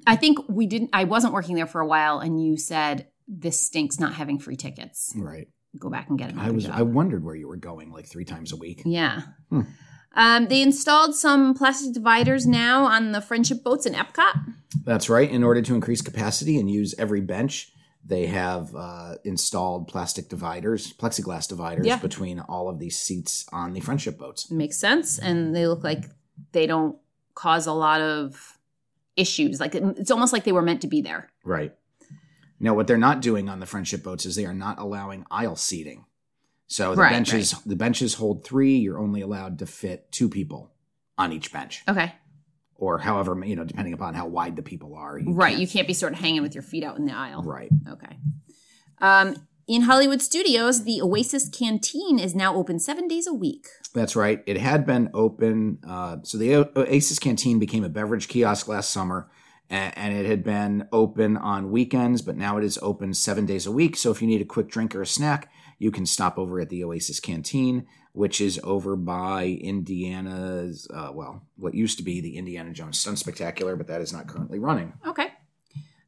I 0.07 0.15
think 0.15 0.39
we 0.49 0.65
didn't 0.65 0.89
I 0.93 1.03
wasn't 1.03 1.33
working 1.33 1.55
there 1.55 1.67
for 1.67 1.79
a 1.81 1.85
while 1.85 2.19
and 2.19 2.43
you 2.43 2.57
said 2.57 3.07
this 3.31 3.65
stinks 3.65 3.99
not 3.99 4.13
having 4.15 4.39
free 4.39 4.55
tickets. 4.57 5.13
Right. 5.15 5.47
Go 5.77 5.89
back 5.89 6.09
and 6.09 6.17
get 6.17 6.31
another 6.31 6.47
I 6.47 6.51
was. 6.51 6.63
job. 6.65 6.73
I 6.75 6.81
wondered 6.81 7.23
where 7.23 7.35
you 7.35 7.47
were 7.47 7.55
going, 7.57 7.91
like 7.91 8.07
three 8.07 8.25
times 8.25 8.51
a 8.51 8.57
week. 8.57 8.81
yeah. 8.85 9.21
Hmm. 9.49 9.61
Um, 10.15 10.47
they 10.47 10.63
installed 10.63 11.13
some 11.13 11.53
plastic 11.53 11.93
dividers 11.93 12.47
now 12.47 12.85
on 12.85 13.11
the 13.11 13.21
friendship 13.21 13.63
boats 13.63 13.85
in 13.85 13.93
Epcot. 13.93 14.33
That's 14.83 15.07
right. 15.07 15.29
In 15.29 15.43
order 15.43 15.61
to 15.61 15.75
increase 15.75 16.01
capacity 16.01 16.57
and 16.59 16.69
use 16.69 16.95
every 16.97 17.21
bench, 17.21 17.71
they 18.03 18.25
have 18.25 18.73
uh, 18.75 19.15
installed 19.23 19.87
plastic 19.87 20.27
dividers, 20.27 20.91
plexiglass 20.93 21.47
dividers 21.47 21.85
Yeah. 21.85 21.97
between 21.99 22.39
all 22.39 22.69
of 22.69 22.79
these 22.79 22.97
seats 22.97 23.45
on 23.51 23.73
the 23.73 23.81
friendship 23.81 24.17
boats. 24.17 24.49
Makes 24.49 24.77
sense. 24.77 25.19
And 25.19 25.55
they 25.55 25.67
look 25.67 25.83
like 25.83 26.05
they 26.53 26.65
don't 26.65 26.97
cause 27.35 27.67
a 27.67 27.73
lot 27.73 28.01
of 28.01 28.57
issues. 29.15 29.59
Like 29.59 29.75
it's 29.75 30.09
almost 30.09 30.33
like 30.33 30.43
they 30.43 30.51
were 30.53 30.63
meant 30.63 30.81
to 30.81 30.87
be 30.87 31.01
there. 31.01 31.29
Right. 31.43 31.73
Now, 32.59 32.73
what 32.73 32.87
they're 32.87 32.97
not 32.97 33.21
doing 33.21 33.47
on 33.49 33.59
the 33.59 33.65
friendship 33.65 34.03
boats 34.03 34.25
is 34.25 34.35
they 34.35 34.45
are 34.45 34.53
not 34.53 34.79
allowing 34.79 35.25
aisle 35.31 35.55
seating. 35.55 36.05
So 36.67 36.91
the 36.93 37.01
Right, 37.01 37.11
benches, 37.11 37.55
the 37.65 37.75
benches 37.75 38.15
hold 38.15 38.43
three. 38.43 38.77
You're 38.77 38.99
only 38.99 39.21
allowed 39.21 39.59
to 39.59 39.65
fit 39.65 40.11
two 40.11 40.29
people 40.29 40.71
on 41.17 41.31
each 41.33 41.51
bench, 41.51 41.83
Okay. 41.87 42.13
or 42.75 42.99
however 42.99 43.39
you 43.45 43.55
know, 43.55 43.63
depending 43.63 43.93
upon 43.93 44.13
how 44.13 44.27
wide 44.27 44.55
the 44.55 44.61
people 44.61 44.93
are. 44.95 45.17
You 45.17 45.31
right. 45.33 45.49
can't- 45.51 45.61
You 45.61 45.67
can't 45.67 45.87
be 45.87 45.93
sort 45.93 46.13
of 46.13 46.19
hanging 46.19 46.41
with 46.41 46.53
your 46.53 46.61
feet 46.61 46.83
out 46.83 46.97
in 46.97 47.05
the 47.05 47.13
aisle. 47.13 47.43
Right. 47.43 47.69
Okay. 47.87 48.17
Um, 48.99 49.35
in 49.67 49.83
Hollywood 49.83 50.21
studios, 50.21 50.83
the 50.83 51.01
Oasis 51.01 51.47
Canteen 51.47 52.19
is 52.19 52.33
now 52.35 52.55
open 52.55 52.79
seven 52.79 53.07
days 53.07 53.27
a 53.27 53.33
week. 53.33 53.67
That's 53.93 54.15
right. 54.15 54.43
It 54.47 54.57
had 54.57 54.85
been 54.85 55.09
open. 55.13 55.79
Uh, 55.87 56.17
so 56.23 56.37
the 56.37 56.55
O- 56.55 56.69
Oasis 56.75 57.19
Canteen 57.19 57.59
became 57.59 57.83
a 57.83 57.89
beverage 57.89 58.27
kiosk 58.27 58.67
last 58.67 58.89
summer, 58.89 59.29
and, 59.69 59.97
and 59.97 60.17
it 60.17 60.25
had 60.25 60.43
been 60.43 60.87
open 60.91 61.37
on 61.37 61.71
weekends, 61.71 62.21
but 62.21 62.37
now 62.37 62.57
it 62.57 62.63
is 62.63 62.79
open 62.81 63.13
seven 63.13 63.45
days 63.45 63.65
a 63.65 63.71
week. 63.71 63.95
So 63.95 64.11
if 64.11 64.21
you 64.21 64.27
need 64.27 64.41
a 64.41 64.45
quick 64.45 64.69
drink 64.69 64.95
or 64.95 65.01
a 65.01 65.07
snack, 65.07 65.51
you 65.77 65.91
can 65.91 66.05
stop 66.05 66.37
over 66.37 66.59
at 66.59 66.69
the 66.69 66.83
Oasis 66.83 67.19
Canteen, 67.19 67.87
which 68.11 68.41
is 68.41 68.59
over 68.63 68.95
by 68.95 69.45
Indiana's, 69.45 70.87
uh, 70.93 71.11
well, 71.13 71.43
what 71.55 71.73
used 71.73 71.97
to 71.97 72.03
be 72.03 72.19
the 72.19 72.37
Indiana 72.37 72.71
Jones 72.71 72.99
Stunt 72.99 73.19
Spectacular, 73.19 73.75
but 73.75 73.87
that 73.87 74.01
is 74.01 74.11
not 74.11 74.27
currently 74.27 74.59
running. 74.59 74.93
Okay. 75.07 75.27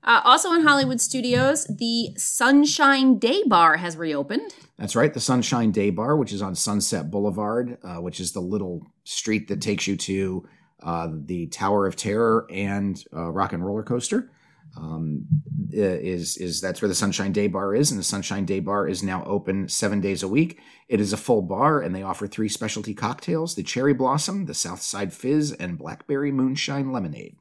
Uh, 0.04 0.20
also 0.24 0.52
in 0.54 0.64
Hollywood 0.64 1.00
studios, 1.00 1.66
the 1.66 2.10
Sunshine 2.18 3.20
Day 3.20 3.44
Bar 3.46 3.78
has 3.78 3.96
reopened. 3.96 4.52
That's 4.80 4.96
right, 4.96 5.14
the 5.14 5.20
Sunshine 5.20 5.72
Day 5.72 5.92
Bar, 5.92 6.18
which 6.18 6.34
is 6.34 6.42
on 6.42 6.56
Sunset 6.56 7.12
Boulevard, 7.12 7.78
uh, 7.84 7.98
which 7.98 8.20
is 8.20 8.32
the 8.32 8.40
little 8.40 8.82
street 9.04 9.48
that 9.50 9.62
takes 9.62 9.86
you 9.86 9.96
to 9.98 10.48
uh, 10.82 11.10
the 11.12 11.48
Tower 11.48 11.88
of 11.88 11.96
Terror 11.96 12.48
and 12.50 13.04
uh, 13.14 13.32
Rock 13.32 13.54
and 13.54 13.66
Roller 13.66 13.84
Coaster. 13.84 14.32
Um, 14.78 15.26
is 15.72 16.38
is 16.38 16.62
that's 16.62 16.82
where 16.82 16.88
the 16.88 16.96
Sunshine 16.96 17.34
Day 17.34 17.48
Bar 17.48 17.76
is, 17.76 17.92
and 17.92 18.00
the 18.00 18.06
Sunshine 18.06 18.46
Day 18.46 18.62
Bar 18.62 18.88
is 18.88 19.04
now 19.04 19.24
open 19.26 19.68
seven 19.68 20.00
days 20.00 20.24
a 20.24 20.30
week. 20.30 20.60
It 20.88 21.02
is 21.02 21.12
a 21.12 21.18
full 21.18 21.42
bar, 21.42 21.82
and 21.82 21.94
they 21.94 22.04
offer 22.04 22.26
three 22.26 22.48
specialty 22.48 22.94
cocktails: 22.94 23.56
the 23.56 23.64
Cherry 23.64 23.94
Blossom, 23.94 24.46
the 24.46 24.54
Southside 24.54 25.12
Fizz, 25.12 25.52
and 25.54 25.78
Blackberry 25.78 26.32
Moonshine 26.32 26.92
Lemonade. 26.94 27.36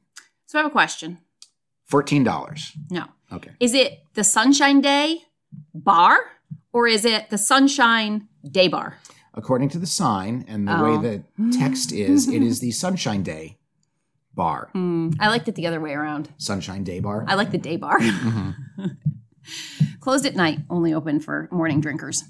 So 0.45 0.59
I 0.59 0.63
have 0.63 0.71
a 0.71 0.73
question. 0.73 1.19
Fourteen 1.85 2.25
dollars. 2.25 2.73
No. 2.89 3.05
Okay. 3.31 3.51
Is 3.61 3.73
it 3.73 3.99
the 4.13 4.25
Sunshine 4.25 4.81
Day 4.81 5.19
Bar 5.73 6.19
or 6.73 6.87
is 6.87 7.05
it 7.05 7.29
the 7.29 7.37
Sunshine 7.37 8.27
Day 8.49 8.67
Bar? 8.67 8.97
According 9.33 9.69
to 9.69 9.79
the 9.79 9.87
sign 9.87 10.43
and 10.47 10.67
the 10.67 10.77
Oh. 10.77 10.99
way 10.99 11.23
the 11.37 11.51
text 11.57 11.91
is, 11.91 12.27
it 12.27 12.41
is 12.43 12.59
the 12.59 12.71
Sunshine 12.71 13.23
Day 13.23 13.57
Bar. 14.35 14.69
Hmm. 14.73 15.11
I 15.19 15.27
liked 15.29 15.47
it 15.47 15.55
the 15.55 15.67
other 15.67 15.79
way 15.79 15.93
around. 15.93 16.29
Sunshine 16.37 16.83
Day 16.83 16.99
Bar. 16.99 17.25
I 17.27 17.35
like 17.35 17.51
the 17.51 17.57
day 17.57 17.77
bar. 17.77 17.99
Mhm. 17.99 18.55
Closed 19.99 20.25
at 20.25 20.35
night, 20.35 20.59
only 20.69 20.93
open 20.93 21.19
for 21.19 21.47
morning 21.51 21.81
drinkers. 21.81 22.23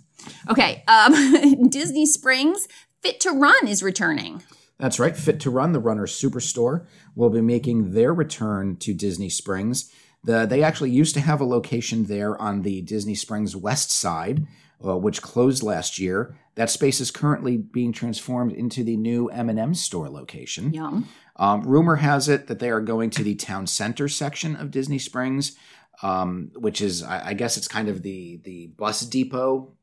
Okay. 0.50 0.84
Um, 0.88 1.68
Disney 1.70 2.06
Springs 2.06 2.68
Fit 3.02 3.20
to 3.22 3.32
Run 3.32 3.68
is 3.68 3.82
returning. 3.84 4.44
That's 4.78 5.00
right. 5.00 5.16
Fit 5.16 5.40
to 5.42 5.50
Run, 5.52 5.72
the 5.74 5.80
runner 5.80 6.06
superstore, 6.08 6.86
will 7.16 7.30
be 7.30 7.42
making 7.42 7.94
their 7.94 8.14
return 8.14 8.78
to 8.78 8.94
Disney 8.94 9.30
Springs. 9.30 9.92
The, 10.24 10.46
they 10.46 10.64
actually 10.64 10.92
used 10.92 11.14
to 11.16 11.22
have 11.22 11.42
a 11.42 11.46
location 11.46 12.06
there 12.06 12.40
on 12.40 12.62
the 12.64 12.82
Disney 12.82 13.16
Springs 13.16 13.56
west 13.56 13.92
side, 13.92 14.46
uh, 14.86 14.98
which 14.98 15.22
closed 15.22 15.64
last 15.64 16.00
year. 16.00 16.38
That 16.56 16.70
space 16.70 17.00
is 17.00 17.12
currently 17.12 17.58
being 17.58 17.92
transformed 17.94 18.52
into 18.52 18.84
the 18.84 18.98
new 18.98 19.28
M&M 19.30 19.74
store 19.74 20.10
location. 20.10 20.74
Yum. 20.74 21.08
Um, 21.38 21.62
rumor 21.64 21.96
has 21.96 22.28
it 22.28 22.48
that 22.48 22.60
they 22.60 22.70
are 22.70 22.82
going 22.82 23.10
to 23.12 23.24
the 23.24 23.36
town 23.36 23.68
center 23.68 24.08
section 24.10 24.56
of 24.56 24.70
Disney 24.70 25.00
Springs, 25.00 25.56
um, 26.04 26.52
which 26.56 26.82
is, 26.82 27.04
I, 27.04 27.30
I 27.30 27.34
guess, 27.34 27.58
it's 27.58 27.68
kind 27.68 27.88
of 27.90 28.02
the 28.02 28.40
the 28.44 28.68
bus 28.68 29.02
depot 29.02 29.74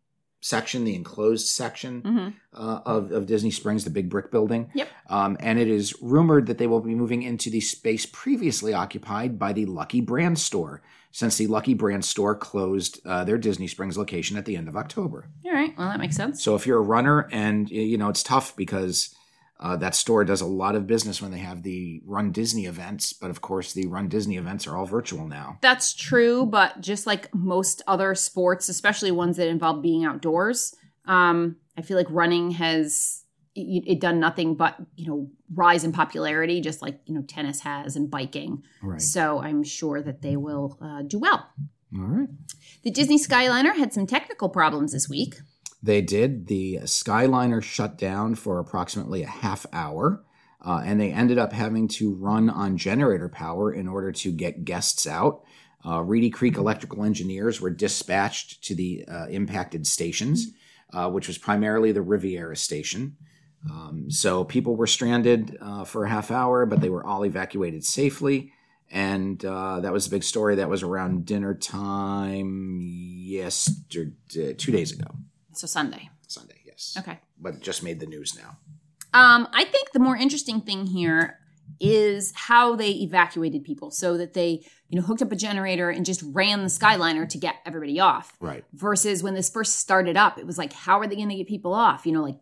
section, 0.41 0.85
the 0.85 0.95
enclosed 0.95 1.49
section 1.49 2.03
Mhm. 2.03 2.35
uh, 2.55 2.81
of 2.87 3.11
of 3.13 3.27
Disney 3.27 3.51
Springs, 3.51 3.85
the 3.85 3.91
big 3.91 4.09
brick 4.09 4.31
building. 4.31 4.71
Yep. 4.75 4.89
Um, 5.09 5.37
and 5.41 5.59
it 5.59 5.69
is 5.69 5.95
rumored 6.01 6.47
that 6.47 6.59
they 6.59 6.67
will 6.67 6.81
be 6.81 6.95
moving 6.95 7.23
into 7.23 7.51
the 7.51 7.61
space 7.61 8.07
previously 8.07 8.73
occupied 8.73 9.39
by 9.39 9.53
the 9.53 9.67
Lucky 9.67 10.01
Brand 10.01 10.39
store, 10.39 10.83
since 11.11 11.37
the 11.37 11.47
Lucky 11.47 11.75
Brand 11.75 12.05
store 12.05 12.35
closed 12.35 13.01
uh, 13.07 13.25
their 13.25 13.39
Disney 13.39 13.67
Springs 13.67 13.99
location 13.99 14.37
at 14.37 14.45
the 14.45 14.57
end 14.57 14.69
of 14.69 14.77
October. 14.77 15.29
All 15.45 15.53
right. 15.53 15.77
Well, 15.77 15.89
that 15.89 15.99
makes 15.99 16.17
sense. 16.17 16.43
So 16.43 16.55
if 16.55 16.67
you're 16.67 16.79
a 16.79 16.83
runner, 16.83 17.29
and 17.33 17.69
you 17.71 17.99
know 17.99 18.09
it's 18.09 18.23
tough 18.23 18.57
because 18.57 19.15
uh, 19.61 19.77
that 19.77 19.95
store 19.95 20.25
does 20.25 20.41
a 20.41 20.47
lot 20.47 20.75
of 20.77 20.87
business 20.87 21.21
when 21.21 21.31
they 21.31 21.39
have 21.39 21.63
the 21.63 22.01
Run 22.07 22.31
Disney 22.31 22.67
events, 22.67 23.13
but 23.13 23.31
of 23.31 23.41
course 23.41 23.73
the 23.73 23.87
Run 23.87 24.09
Disney 24.09 24.37
events 24.37 24.67
are 24.67 24.77
all 24.77 24.87
virtual 24.87 25.27
now. 25.27 25.59
That's 25.63 25.95
true, 25.95 26.47
but 26.47 26.81
just 26.81 27.07
like 27.07 27.35
most 27.35 27.83
other 27.87 28.15
sports, 28.15 28.69
especially 28.69 29.11
ones 29.11 29.37
that 29.37 29.49
involve 29.49 29.83
being 29.83 30.05
outdoors, 30.05 30.75
um, 31.07 31.57
I 31.77 31.83
feel 31.83 31.97
like 31.97 32.07
running 32.11 32.53
has 32.53 33.25
it, 33.59 33.93
it 33.93 34.01
done 34.01 34.21
nothing 34.21 34.55
but 34.55 34.77
you 34.97 35.07
know 35.07 35.29
rise 35.55 35.85
in 35.85 35.93
popularity, 35.93 36.61
just 36.61 36.83
like 36.83 37.01
you 37.07 37.15
know 37.15 37.23
tennis 37.23 37.61
has 37.61 37.97
and 37.97 38.11
biking. 38.11 38.63
Right. 38.83 39.01
So 39.01 39.41
I'm 39.41 39.63
sure 39.63 40.03
that 40.03 40.23
they 40.23 40.37
will 40.37 40.79
uh, 40.81 41.03
do 41.03 41.19
well. 41.19 41.49
All 41.95 42.05
right. 42.05 42.29
The 42.83 42.91
Disney 42.91 43.19
Skyliner 43.19 43.77
had 43.77 43.93
some 43.93 44.07
technical 44.07 44.49
problems 44.49 44.93
this 44.93 45.09
week. 45.09 45.37
They 45.83 46.03
did. 46.03 46.49
The 46.49 46.81
Skyliner 46.83 47.63
shut 47.63 47.97
down 47.97 48.35
for 48.35 48.59
approximately 48.59 49.23
a 49.23 49.29
half 49.29 49.65
hour, 49.73 50.25
uh, 50.65 50.83
and 50.85 51.01
they 51.01 51.13
ended 51.13 51.39
up 51.39 51.53
having 51.53 51.89
to 51.89 52.15
run 52.15 52.51
on 52.51 52.77
generator 52.77 53.29
power 53.29 53.73
in 53.73 53.89
order 53.89 54.13
to 54.13 54.33
get 54.33 54.65
guests 54.65 55.07
out. 55.07 55.45
Uh, 55.87 56.03
Reedy 56.03 56.31
Creek 56.31 56.57
electrical 56.57 57.05
engineers 57.05 57.61
were 57.61 57.71
dispatched 57.71 58.63
to 58.65 58.75
the 58.75 59.05
uh, 59.09 59.27
impacted 59.29 59.87
stations, 59.87 60.49
uh, 60.93 61.09
which 61.09 61.29
was 61.29 61.39
primarily 61.39 61.93
the 61.93 62.03
Riviera 62.03 62.57
station. 62.57 63.17
Um, 63.71 64.11
so 64.11 64.45
people 64.45 64.77
were 64.77 64.87
stranded 64.87 65.57
uh, 65.61 65.85
for 65.85 66.05
a 66.05 66.09
half 66.09 66.31
hour, 66.31 66.67
but 66.67 66.81
they 66.81 66.91
were 66.91 67.05
all 67.05 67.25
evacuated 67.25 67.85
safely. 67.85 68.53
And 68.91 69.45
uh, 69.45 69.81
that 69.81 69.93
was 69.93 70.07
a 70.07 70.11
big 70.11 70.25
story. 70.25 70.57
That 70.57 70.71
was 70.71 70.83
around 70.83 71.27
dinner 71.27 71.55
time 71.55 72.79
yesterday, 72.81 74.55
two 74.55 74.73
days 74.73 74.93
ago. 74.93 75.11
So 75.53 75.67
Sunday. 75.67 76.09
Sunday, 76.27 76.61
yes. 76.65 76.97
Okay. 76.99 77.19
But 77.39 77.61
just 77.61 77.83
made 77.83 78.01
the 78.01 78.07
news 78.07 78.37
now. 78.37 78.57
Um, 79.13 79.49
I 79.53 79.65
think 79.65 79.93
the 79.93 80.01
more 80.01 80.17
interesting 80.17 80.61
thing 80.61 80.87
here 80.87 81.39
is 81.81 82.33
how 82.35 82.77
they 82.77 82.91
evacuated 82.91 83.63
people 83.63 83.91
so 83.91 84.17
that 84.17 84.35
they, 84.35 84.65
you 84.89 84.99
know, 84.99 85.07
hooked 85.07 85.23
up 85.23 85.33
a 85.33 85.37
generator 85.37 85.91
and 85.91 86.05
just 86.05 86.23
ran 86.25 86.63
the 86.63 86.69
Skyliner 86.69 87.29
to 87.29 87.39
get 87.39 87.57
everybody 87.67 88.01
off. 88.01 88.37
Right. 88.41 88.65
Versus 88.73 89.23
when 89.23 89.35
this 89.35 89.51
first 89.51 89.77
started 89.77 90.17
up, 90.17 90.39
it 90.39 90.47
was 90.47 90.59
like, 90.59 90.73
how 90.73 90.99
are 90.99 91.07
they 91.07 91.17
going 91.17 91.29
to 91.29 91.37
get 91.37 91.47
people 91.47 91.75
off? 91.75 92.07
You 92.07 92.13
know, 92.13 92.23
like 92.23 92.39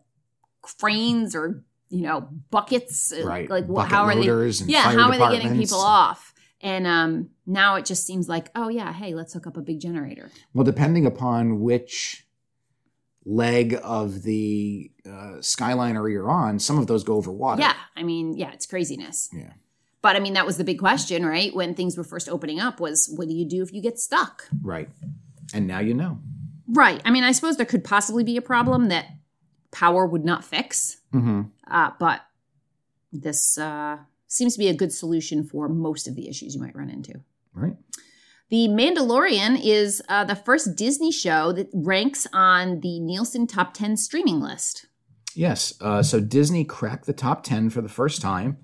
cranes 0.79 1.35
or 1.35 1.63
you 1.89 2.01
know 2.01 2.27
buckets. 2.49 3.13
uh, 3.13 3.23
Right. 3.23 3.49
Like, 3.49 3.67
Bucket 3.67 3.91
how 3.91 4.03
are 4.05 4.15
they? 4.15 4.25
Yeah, 4.67 4.81
how 4.81 5.09
are 5.09 5.17
they 5.17 5.37
getting 5.37 5.57
people 5.57 5.79
off? 5.79 6.33
And 6.59 6.87
um, 6.87 7.29
now 7.45 7.75
it 7.75 7.85
just 7.85 8.05
seems 8.05 8.27
like, 8.27 8.49
oh 8.55 8.67
yeah, 8.69 8.91
hey, 8.91 9.13
let's 9.13 9.33
hook 9.33 9.45
up 9.47 9.57
a 9.57 9.61
big 9.61 9.79
generator. 9.79 10.31
Well, 10.53 10.63
depending 10.63 11.05
upon 11.05 11.61
which 11.61 12.25
leg 13.25 13.77
of 13.83 14.23
the 14.23 14.91
uh, 15.05 15.39
Skyliner 15.39 16.09
you're 16.11 16.29
on, 16.29 16.59
some 16.59 16.79
of 16.79 16.87
those 16.87 17.03
go 17.03 17.15
over 17.15 17.31
water. 17.31 17.61
Yeah, 17.61 17.75
I 17.95 18.03
mean, 18.03 18.35
yeah, 18.37 18.51
it's 18.53 18.65
craziness. 18.65 19.29
Yeah. 19.33 19.53
But 20.01 20.15
I 20.15 20.19
mean, 20.19 20.33
that 20.33 20.45
was 20.45 20.57
the 20.57 20.63
big 20.63 20.79
question, 20.79 21.25
right? 21.25 21.53
When 21.53 21.73
things 21.75 21.97
were 21.97 22.03
first 22.03 22.29
opening 22.29 22.59
up, 22.59 22.79
was 22.79 23.11
what 23.15 23.27
do 23.27 23.33
you 23.33 23.45
do 23.45 23.61
if 23.61 23.73
you 23.73 23.81
get 23.81 23.99
stuck? 23.99 24.47
Right. 24.61 24.89
And 25.53 25.67
now 25.67 25.79
you 25.79 25.93
know. 25.93 26.19
Right. 26.67 27.01
I 27.05 27.11
mean, 27.11 27.23
I 27.23 27.31
suppose 27.31 27.57
there 27.57 27.65
could 27.65 27.83
possibly 27.83 28.23
be 28.23 28.37
a 28.37 28.41
problem 28.41 28.89
that 28.89 29.05
power 29.79 30.05
would 30.05 30.25
not 30.25 30.43
fix, 30.43 30.97
Mm-hmm. 31.13 31.41
uh, 31.69 31.91
but 31.99 32.21
this 33.11 33.57
uh, 33.57 33.97
seems 34.27 34.53
to 34.53 34.59
be 34.59 34.67
a 34.69 34.73
good 34.73 34.91
solution 34.91 35.43
for 35.43 35.69
most 35.69 36.07
of 36.07 36.15
the 36.15 36.27
issues 36.29 36.55
you 36.55 36.61
might 36.61 36.75
run 36.75 36.89
into. 36.89 37.13
Right. 37.53 37.75
The 38.49 38.67
Mandalorian 38.69 39.59
is 39.61 40.01
uh, 40.09 40.23
the 40.23 40.35
first 40.35 40.75
Disney 40.75 41.11
show 41.11 41.51
that 41.53 41.69
ranks 41.73 42.27
on 42.33 42.79
the 42.81 42.99
Nielsen 42.99 43.45
Top 43.47 43.73
10 43.73 43.97
streaming 43.97 44.39
list. 44.39 44.85
Yes. 45.35 45.73
Uh, 45.81 46.01
so 46.01 46.19
Disney 46.19 46.63
cracked 46.63 47.05
the 47.05 47.13
top 47.13 47.43
10 47.43 47.69
for 47.69 47.81
the 47.81 47.89
first 47.89 48.21
time. 48.21 48.57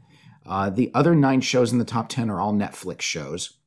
Uh, 0.46 0.70
the 0.70 0.89
other 0.93 1.15
nine 1.15 1.41
shows 1.41 1.72
in 1.72 1.79
the 1.79 1.86
top 1.86 2.10
10 2.10 2.29
are 2.29 2.39
all 2.39 2.53
Netflix 2.53 3.01
shows. 3.01 3.58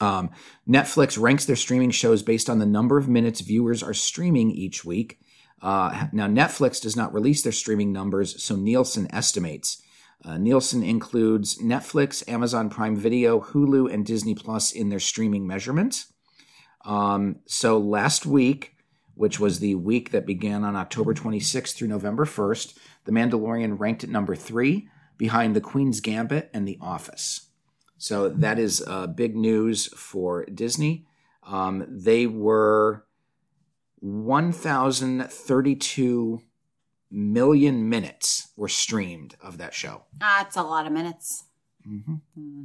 Um, 0.00 0.30
Netflix 0.68 1.20
ranks 1.20 1.44
their 1.46 1.56
streaming 1.56 1.90
shows 1.90 2.22
based 2.22 2.48
on 2.50 2.58
the 2.58 2.66
number 2.66 2.96
of 2.98 3.08
minutes 3.08 3.40
viewers 3.40 3.82
are 3.82 3.94
streaming 3.94 4.50
each 4.50 4.84
week. 4.84 5.18
Uh, 5.62 6.08
now, 6.12 6.26
Netflix 6.26 6.80
does 6.80 6.96
not 6.96 7.14
release 7.14 7.42
their 7.42 7.52
streaming 7.52 7.92
numbers, 7.92 8.42
so 8.42 8.56
Nielsen 8.56 9.08
estimates. 9.14 9.82
Uh, 10.24 10.38
Nielsen 10.38 10.82
includes 10.82 11.58
Netflix, 11.58 12.26
Amazon 12.28 12.70
Prime 12.70 12.96
Video, 12.96 13.40
Hulu, 13.40 13.92
and 13.92 14.06
Disney 14.06 14.34
Plus 14.34 14.72
in 14.72 14.88
their 14.88 15.00
streaming 15.00 15.46
measurements. 15.46 16.12
Um, 16.84 17.36
so 17.46 17.78
last 17.78 18.26
week, 18.26 18.76
which 19.14 19.38
was 19.38 19.58
the 19.58 19.74
week 19.74 20.10
that 20.10 20.26
began 20.26 20.64
on 20.64 20.76
October 20.76 21.14
26th 21.14 21.74
through 21.74 21.88
November 21.88 22.24
1st, 22.24 22.76
The 23.04 23.12
Mandalorian 23.12 23.78
ranked 23.78 24.04
at 24.04 24.10
number 24.10 24.34
three, 24.34 24.88
behind 25.16 25.54
The 25.54 25.60
Queen's 25.60 26.00
Gambit 26.00 26.50
and 26.52 26.66
The 26.66 26.78
Office. 26.80 27.48
So 27.96 28.28
that 28.28 28.58
is 28.58 28.84
uh, 28.86 29.06
big 29.06 29.36
news 29.36 29.86
for 29.94 30.44
Disney. 30.46 31.06
Um, 31.46 31.86
they 31.88 32.26
were 32.26 33.06
1,032 34.04 36.42
million 37.10 37.88
minutes 37.88 38.48
were 38.56 38.68
streamed 38.68 39.34
of 39.42 39.58
that 39.58 39.74
show 39.74 40.02
That's 40.20 40.56
a 40.56 40.62
lot 40.62 40.86
of 40.86 40.92
minutes. 40.92 41.44
hmm 41.84 42.14
Hmm. 42.34 42.64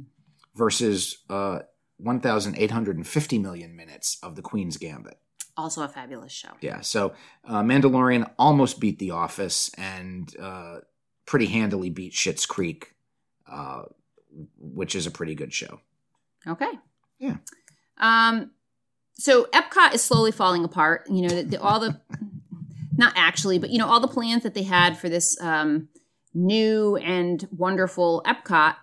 versus 0.54 1.18
uh, 1.30 1.60
1,850 1.98 3.38
million 3.38 3.76
minutes 3.76 4.18
of 4.22 4.34
The 4.36 4.42
Queen's 4.42 4.76
Gambit. 4.78 5.18
Also 5.56 5.82
a 5.82 5.88
fabulous 5.88 6.32
show. 6.32 6.50
Yeah, 6.60 6.80
so 6.80 7.12
uh, 7.44 7.62
Mandalorian 7.62 8.30
almost 8.38 8.80
beat 8.80 8.98
The 8.98 9.10
Office 9.10 9.70
and 9.76 10.34
uh, 10.40 10.78
pretty 11.26 11.46
handily 11.46 11.90
beat 11.90 12.12
Schitt's 12.14 12.46
Creek, 12.46 12.94
uh, 13.50 13.82
which 14.58 14.94
is 14.94 15.06
a 15.06 15.10
pretty 15.10 15.34
good 15.34 15.52
show. 15.52 15.80
Okay. 16.46 16.70
Yeah. 17.18 17.36
Um, 17.98 18.52
so 19.20 19.44
Epcot 19.52 19.94
is 19.94 20.02
slowly 20.02 20.32
falling 20.32 20.64
apart. 20.64 21.06
You 21.08 21.22
know, 21.22 21.28
the, 21.28 21.42
the, 21.42 21.60
all 21.60 21.78
the, 21.78 22.00
not 22.96 23.12
actually, 23.16 23.58
but 23.58 23.70
you 23.70 23.78
know, 23.78 23.86
all 23.86 24.00
the 24.00 24.08
plans 24.08 24.42
that 24.42 24.54
they 24.54 24.62
had 24.62 24.96
for 24.98 25.08
this 25.08 25.40
um, 25.40 25.88
new 26.34 26.96
and 26.96 27.46
wonderful 27.50 28.22
Epcot 28.26 28.76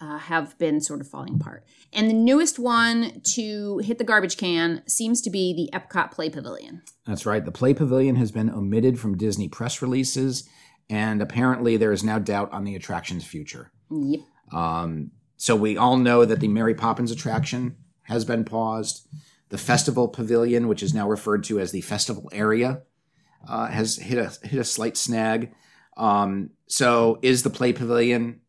uh, 0.00 0.18
have 0.18 0.56
been 0.58 0.80
sort 0.80 1.00
of 1.00 1.08
falling 1.08 1.36
apart. 1.36 1.64
And 1.92 2.08
the 2.08 2.14
newest 2.14 2.58
one 2.58 3.20
to 3.34 3.78
hit 3.78 3.98
the 3.98 4.04
garbage 4.04 4.36
can 4.36 4.82
seems 4.86 5.20
to 5.22 5.30
be 5.30 5.54
the 5.54 5.76
Epcot 5.76 6.12
Play 6.12 6.30
Pavilion. 6.30 6.82
That's 7.06 7.26
right. 7.26 7.44
The 7.44 7.50
Play 7.50 7.74
Pavilion 7.74 8.16
has 8.16 8.30
been 8.30 8.50
omitted 8.50 9.00
from 9.00 9.16
Disney 9.16 9.48
press 9.48 9.82
releases, 9.82 10.48
and 10.88 11.20
apparently 11.20 11.76
there 11.76 11.92
is 11.92 12.04
now 12.04 12.18
doubt 12.18 12.52
on 12.52 12.64
the 12.64 12.76
attraction's 12.76 13.24
future. 13.24 13.72
Yep. 13.90 14.20
Um, 14.52 15.12
so 15.36 15.56
we 15.56 15.76
all 15.76 15.96
know 15.96 16.24
that 16.24 16.40
the 16.40 16.48
Mary 16.48 16.74
Poppins 16.74 17.10
attraction 17.10 17.76
has 18.02 18.24
been 18.24 18.44
paused. 18.44 19.06
The 19.50 19.58
Festival 19.58 20.08
Pavilion, 20.08 20.68
which 20.68 20.82
is 20.82 20.94
now 20.94 21.08
referred 21.08 21.44
to 21.44 21.58
as 21.58 21.72
the 21.72 21.80
Festival 21.80 22.28
Area, 22.32 22.82
uh, 23.46 23.66
has 23.66 23.96
hit 23.96 24.18
a 24.18 24.46
hit 24.46 24.60
a 24.60 24.64
slight 24.64 24.96
snag. 24.96 25.52
Um, 25.96 26.50
so 26.66 27.18
is 27.22 27.42
the 27.42 27.50
Play 27.50 27.72
Pavilion, 27.72 28.40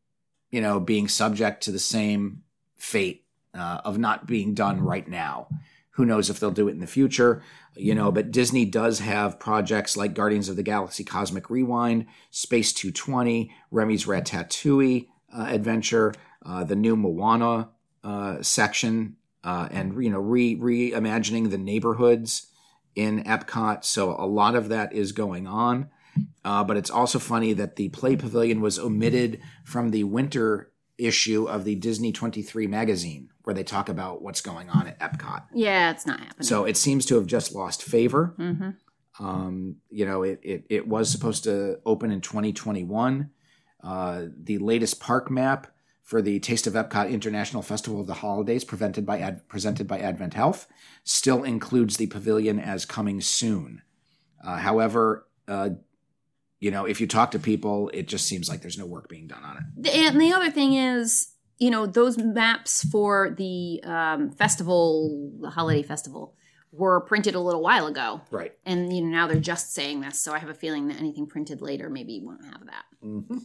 you 0.51 0.62
know, 0.62 0.79
being 0.79 1.08
subject 1.08 1.63
to 1.63 1.72
the 1.72 1.79
same 1.79 2.44
fate 2.75 3.25
uh, 3.53 3.82
of 3.84 3.98
not 3.98 4.27
being 4.27 4.53
done 4.53 4.82
right 4.82 5.08
now? 5.08 5.48
Who 5.91 6.06
knows 6.06 6.29
if 6.29 6.39
they'll 6.39 6.51
do 6.51 6.68
it 6.68 6.74
in 6.74 6.79
the 6.79 6.88
future? 6.88 7.44
You 7.75 7.94
know, 7.96 8.12
but 8.12 8.32
Disney 8.32 8.65
does 8.65 9.00
have 9.00 9.39
projects 9.39 9.98
like 9.98 10.13
Guardians 10.13 10.50
of 10.50 10.56
the 10.56 10.63
Galaxy 10.63 11.03
Cosmic 11.03 11.50
Rewind, 11.50 12.06
Space 12.29 12.72
220, 12.74 13.51
Remy's 13.72 14.06
Ratatouille 14.06 15.08
uh, 15.36 15.48
adventure, 15.50 16.13
uh, 16.46 16.63
the 16.63 16.75
new 16.75 16.96
Moana 16.96 17.70
uh, 18.03 18.41
section, 18.41 19.18
uh, 19.50 19.68
and 19.72 19.86
you 20.03 20.10
know, 20.12 20.20
re 20.20 20.56
reimagining 20.56 21.50
the 21.50 21.58
neighborhoods 21.58 22.48
in 22.96 23.24
Epcot. 23.24 23.84
So 23.84 24.15
a 24.18 24.27
lot 24.27 24.56
of 24.56 24.70
that 24.70 24.94
is 24.94 25.12
going 25.12 25.48
on. 25.48 25.89
Uh, 26.44 26.63
but 26.63 26.75
it's 26.77 26.89
also 26.89 27.18
funny 27.20 27.53
that 27.53 27.75
the 27.75 27.89
Play 27.89 28.15
Pavilion 28.15 28.62
was 28.62 28.77
omitted 28.77 29.39
from 29.63 29.91
the 29.91 30.03
winter 30.03 30.72
issue 30.98 31.48
of 31.48 31.63
the 31.63 31.75
Disney 31.75 32.12
23 32.12 32.68
magazine, 32.68 33.29
where 33.44 33.53
they 33.53 33.63
talk 33.63 33.88
about 33.89 34.22
what's 34.22 34.41
going 34.41 34.70
on 34.70 34.88
at 34.88 35.00
Epcot. 35.00 35.44
Yeah, 35.53 35.91
it's 35.91 36.06
not 36.06 36.20
happening. 36.20 36.46
So 36.46 36.65
it 36.65 36.77
seems 36.77 37.06
to 37.08 37.15
have 37.15 37.25
just 37.25 37.56
lost 37.56 37.84
favor. 37.84 38.34
hmm 38.38 38.70
Um, 39.20 39.77
you 39.89 40.06
know, 40.06 40.24
it, 40.24 40.39
it, 40.44 40.63
it 40.70 40.88
was 40.88 41.10
supposed 41.10 41.44
to 41.46 41.79
open 41.86 42.12
in 42.12 42.22
2021. 42.22 43.29
Uh, 43.82 44.25
the 44.44 44.58
latest 44.58 45.00
park 45.00 45.32
map 45.32 45.68
for 46.10 46.24
the 46.24 46.39
Taste 46.39 46.66
of 46.66 46.74
Epcot 46.74 47.12
International 47.12 47.62
Festival 47.62 48.01
of 48.01 48.08
the 48.08 48.16
Holidays, 48.16 48.63
presented 48.63 49.06
by 49.06 49.20
Ad, 49.20 49.48
presented 49.48 49.88
by 49.88 50.00
Advent 50.00 50.34
Health, 50.34 50.66
still 51.04 51.44
includes 51.44 51.98
the 51.98 52.08
pavilion 52.08 52.60
as 52.60 52.84
coming 52.84 53.22
soon. 53.22 53.84
Uh, 54.44 54.58
however, 54.58 55.28
uh, 55.48 55.70
you 56.60 56.72
know, 56.72 56.86
if 56.86 57.00
you 57.00 57.06
talk 57.06 57.30
to 57.30 57.38
people, 57.38 57.92
it 57.94 58.08
just 58.08 58.25
seems 58.25 58.50
like 58.50 58.63
there's 58.63 58.75
no 58.75 58.88
work 58.88 59.08
being 59.08 59.28
done 59.28 59.44
on 59.44 59.58
it. 59.58 59.94
And 59.94 60.20
the 60.20 60.34
other 60.34 60.50
thing 60.50 60.74
is, 60.74 61.28
you 61.60 61.70
know, 61.70 61.86
those 61.86 62.18
maps 62.18 62.84
for 62.92 63.36
the 63.38 63.80
um, 63.84 64.32
festival, 64.32 65.32
the 65.39 65.51
holiday 65.51 65.84
festival, 65.84 66.34
were 66.72 67.01
printed 67.01 67.36
a 67.36 67.39
little 67.39 67.62
while 67.62 67.86
ago. 67.86 68.22
Right. 68.32 68.54
And, 68.65 68.91
you 68.91 69.04
know, 69.04 69.10
now 69.10 69.28
they're 69.28 69.39
just 69.39 69.76
saying 69.76 70.02
this. 70.02 70.19
So 70.19 70.34
I 70.34 70.39
have 70.39 70.50
a 70.50 70.56
feeling 70.56 70.88
that 70.88 70.98
anything 70.98 71.28
printed 71.28 71.62
later 71.62 71.88
maybe 71.88 72.19
won't 72.19 72.45
have 72.45 72.65
that. 72.65 72.86
Mm-hmm. 73.06 73.38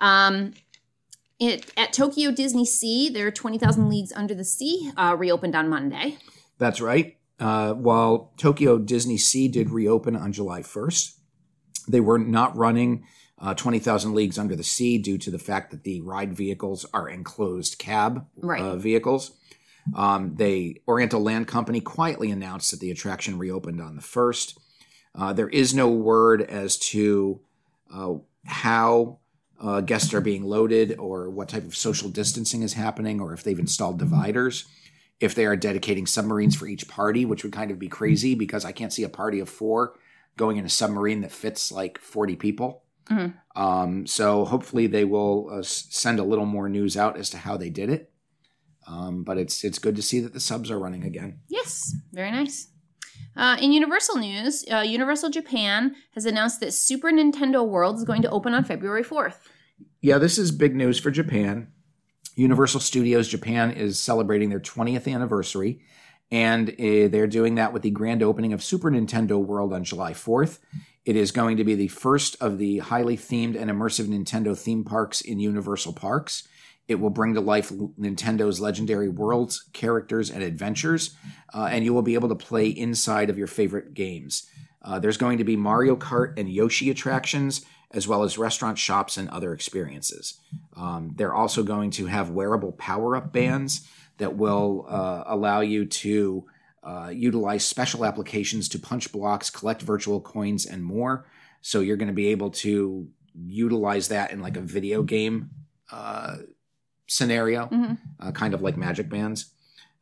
Um, 0.00 0.54
it, 1.38 1.70
at 1.76 1.92
Tokyo 1.92 2.30
Disney 2.30 2.64
Sea, 2.64 3.08
their 3.08 3.30
20,000 3.30 3.88
Leagues 3.88 4.12
Under 4.12 4.34
the 4.34 4.44
Sea 4.44 4.90
uh, 4.96 5.14
reopened 5.18 5.54
on 5.54 5.68
Monday. 5.68 6.16
That's 6.58 6.80
right. 6.80 7.16
Uh, 7.38 7.72
while 7.74 8.32
Tokyo 8.36 8.78
Disney 8.78 9.16
Sea 9.16 9.48
did 9.48 9.70
reopen 9.70 10.16
on 10.16 10.32
July 10.32 10.62
1st, 10.62 11.14
they 11.88 12.00
were 12.00 12.18
not 12.18 12.56
running 12.56 13.04
uh, 13.40 13.54
20,000 13.54 14.12
Leagues 14.14 14.38
Under 14.38 14.56
the 14.56 14.64
Sea 14.64 14.98
due 14.98 15.18
to 15.18 15.30
the 15.30 15.38
fact 15.38 15.70
that 15.70 15.84
the 15.84 16.00
ride 16.00 16.34
vehicles 16.34 16.84
are 16.92 17.08
enclosed 17.08 17.78
cab 17.78 18.26
Right. 18.36 18.60
uh, 18.60 18.74
vehicles. 18.76 19.32
Um, 19.94 20.34
they 20.34 20.82
Oriental 20.88 21.22
Land 21.22 21.46
Company 21.46 21.80
quietly 21.80 22.30
announced 22.30 22.72
that 22.72 22.80
the 22.80 22.90
attraction 22.90 23.38
reopened 23.38 23.80
on 23.80 23.94
the 23.96 24.02
1st. 24.02 24.58
Uh, 25.14 25.32
there 25.32 25.48
is 25.48 25.72
no 25.74 25.88
word 25.88 26.42
as 26.42 26.76
to 26.78 27.40
uh, 27.94 28.14
how 28.44 29.18
uh, 29.60 29.80
guests 29.80 30.14
are 30.14 30.20
being 30.20 30.44
loaded 30.44 30.98
or 30.98 31.30
what 31.30 31.48
type 31.48 31.64
of 31.64 31.76
social 31.76 32.08
distancing 32.08 32.62
is 32.62 32.74
happening 32.74 33.20
or 33.20 33.32
if 33.32 33.42
they've 33.42 33.58
installed 33.58 33.98
dividers 33.98 34.66
if 35.20 35.34
they 35.34 35.46
are 35.46 35.56
dedicating 35.56 36.06
submarines 36.06 36.54
for 36.54 36.66
each 36.68 36.86
party, 36.88 37.24
which 37.24 37.42
would 37.42 37.52
kind 37.52 37.70
of 37.70 37.78
be 37.78 37.88
crazy 37.88 38.34
because 38.34 38.64
I 38.64 38.72
can't 38.72 38.92
see 38.92 39.02
a 39.02 39.08
party 39.08 39.40
of 39.40 39.48
four 39.48 39.94
going 40.36 40.56
in 40.58 40.64
a 40.64 40.68
submarine 40.68 41.22
that 41.22 41.32
fits 41.32 41.72
like 41.72 41.98
40 41.98 42.36
people. 42.36 42.84
Mhm. 43.10 43.34
Um, 43.56 44.06
so 44.06 44.44
hopefully 44.44 44.86
they 44.86 45.04
will 45.04 45.48
uh, 45.50 45.62
send 45.62 46.20
a 46.20 46.24
little 46.24 46.46
more 46.46 46.68
news 46.68 46.96
out 46.96 47.16
as 47.18 47.30
to 47.30 47.38
how 47.38 47.56
they 47.56 47.70
did 47.70 47.90
it. 47.90 48.12
Um, 48.86 49.24
but 49.24 49.38
it's 49.38 49.64
it's 49.64 49.78
good 49.78 49.96
to 49.96 50.02
see 50.02 50.20
that 50.20 50.32
the 50.32 50.40
subs 50.40 50.70
are 50.70 50.78
running 50.78 51.04
again. 51.04 51.40
Yes, 51.48 51.94
very 52.12 52.30
nice. 52.30 52.68
Uh, 53.38 53.56
in 53.60 53.72
Universal 53.72 54.16
news, 54.16 54.64
uh, 54.70 54.78
Universal 54.78 55.30
Japan 55.30 55.94
has 56.14 56.26
announced 56.26 56.58
that 56.58 56.74
Super 56.74 57.12
Nintendo 57.12 57.66
World 57.66 57.96
is 57.96 58.04
going 58.04 58.22
to 58.22 58.30
open 58.30 58.52
on 58.52 58.64
February 58.64 59.04
4th. 59.04 59.36
Yeah, 60.00 60.18
this 60.18 60.38
is 60.38 60.50
big 60.50 60.74
news 60.74 60.98
for 60.98 61.12
Japan. 61.12 61.68
Universal 62.34 62.80
Studios 62.80 63.28
Japan 63.28 63.70
is 63.70 63.96
celebrating 63.96 64.48
their 64.48 64.58
20th 64.58 65.12
anniversary, 65.12 65.80
and 66.32 66.70
uh, 66.70 67.06
they're 67.08 67.28
doing 67.28 67.54
that 67.54 67.72
with 67.72 67.82
the 67.82 67.90
grand 67.90 68.24
opening 68.24 68.52
of 68.52 68.62
Super 68.62 68.90
Nintendo 68.90 69.38
World 69.38 69.72
on 69.72 69.84
July 69.84 70.14
4th. 70.14 70.58
It 71.04 71.14
is 71.14 71.30
going 71.30 71.58
to 71.58 71.64
be 71.64 71.76
the 71.76 71.88
first 71.88 72.36
of 72.40 72.58
the 72.58 72.78
highly 72.78 73.16
themed 73.16 73.56
and 73.56 73.70
immersive 73.70 74.06
Nintendo 74.06 74.58
theme 74.58 74.82
parks 74.82 75.20
in 75.20 75.38
Universal 75.38 75.92
Parks. 75.92 76.46
It 76.88 76.96
will 76.96 77.10
bring 77.10 77.34
to 77.34 77.40
life 77.40 77.70
Nintendo's 77.70 78.60
legendary 78.60 79.10
worlds, 79.10 79.68
characters, 79.74 80.30
and 80.30 80.42
adventures, 80.42 81.14
uh, 81.54 81.68
and 81.70 81.84
you 81.84 81.92
will 81.92 82.02
be 82.02 82.14
able 82.14 82.30
to 82.30 82.34
play 82.34 82.68
inside 82.68 83.28
of 83.28 83.36
your 83.36 83.46
favorite 83.46 83.92
games. 83.92 84.48
Uh, 84.82 84.98
there's 84.98 85.18
going 85.18 85.36
to 85.38 85.44
be 85.44 85.54
Mario 85.54 85.96
Kart 85.96 86.38
and 86.38 86.48
Yoshi 86.48 86.88
attractions, 86.88 87.64
as 87.90 88.08
well 88.08 88.22
as 88.22 88.38
restaurant 88.38 88.78
shops 88.78 89.18
and 89.18 89.28
other 89.28 89.52
experiences. 89.52 90.40
Um, 90.76 91.12
they're 91.16 91.34
also 91.34 91.62
going 91.62 91.90
to 91.92 92.06
have 92.06 92.30
wearable 92.30 92.72
power 92.72 93.16
up 93.16 93.32
bands 93.32 93.86
that 94.16 94.36
will 94.36 94.86
uh, 94.88 95.24
allow 95.26 95.60
you 95.60 95.84
to 95.84 96.46
uh, 96.82 97.10
utilize 97.12 97.64
special 97.64 98.04
applications 98.04 98.68
to 98.70 98.78
punch 98.78 99.12
blocks, 99.12 99.50
collect 99.50 99.82
virtual 99.82 100.20
coins, 100.20 100.64
and 100.64 100.82
more. 100.82 101.26
So 101.60 101.80
you're 101.80 101.96
going 101.96 102.08
to 102.08 102.14
be 102.14 102.28
able 102.28 102.50
to 102.50 103.08
utilize 103.34 104.08
that 104.08 104.30
in 104.30 104.40
like 104.40 104.56
a 104.56 104.62
video 104.62 105.02
game 105.02 105.50
uh, 105.90 106.36
scenario, 107.08 107.66
Mhm. 107.66 107.98
uh, 108.20 108.30
kind 108.32 108.54
of 108.54 108.62
like 108.62 108.76
Magic 108.76 109.08
Bands. 109.08 109.46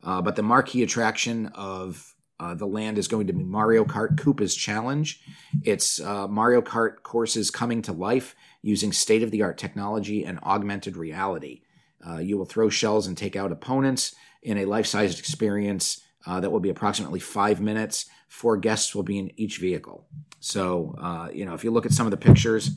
Uh, 0.03 0.21
but 0.21 0.35
the 0.35 0.43
marquee 0.43 0.83
attraction 0.83 1.47
of 1.47 2.13
uh, 2.39 2.53
the 2.53 2.67
land 2.67 2.99
is 2.99 3.07
going 3.07 3.25
to 3.25 3.33
be 3.33 3.43
Mario 3.43 3.83
Kart 3.83 4.15
Koopa's 4.15 4.53
Challenge. 4.53 5.19
It's 5.63 5.99
uh, 5.99 6.27
Mario 6.27 6.61
Kart 6.61 7.01
courses 7.01 7.49
coming 7.49 7.81
to 7.81 7.91
life 7.91 8.35
using 8.61 8.91
state 8.91 9.23
of 9.23 9.31
the 9.31 9.41
art 9.41 9.57
technology 9.57 10.23
and 10.23 10.37
augmented 10.43 10.95
reality. 10.95 11.61
Uh, 12.07 12.17
you 12.19 12.37
will 12.37 12.45
throw 12.45 12.69
shells 12.69 13.07
and 13.07 13.17
take 13.17 13.35
out 13.35 13.51
opponents 13.51 14.13
in 14.43 14.59
a 14.59 14.65
life 14.65 14.85
sized 14.85 15.17
experience 15.17 16.01
uh, 16.27 16.39
that 16.39 16.51
will 16.51 16.59
be 16.59 16.69
approximately 16.69 17.19
five 17.19 17.59
minutes. 17.59 18.05
Four 18.27 18.57
guests 18.57 18.93
will 18.93 19.01
be 19.03 19.17
in 19.17 19.31
each 19.39 19.57
vehicle. 19.57 20.05
So, 20.39 20.93
uh, 21.01 21.29
you 21.33 21.43
know, 21.43 21.55
if 21.55 21.63
you 21.63 21.71
look 21.71 21.87
at 21.87 21.91
some 21.91 22.05
of 22.05 22.11
the 22.11 22.17
pictures, 22.17 22.69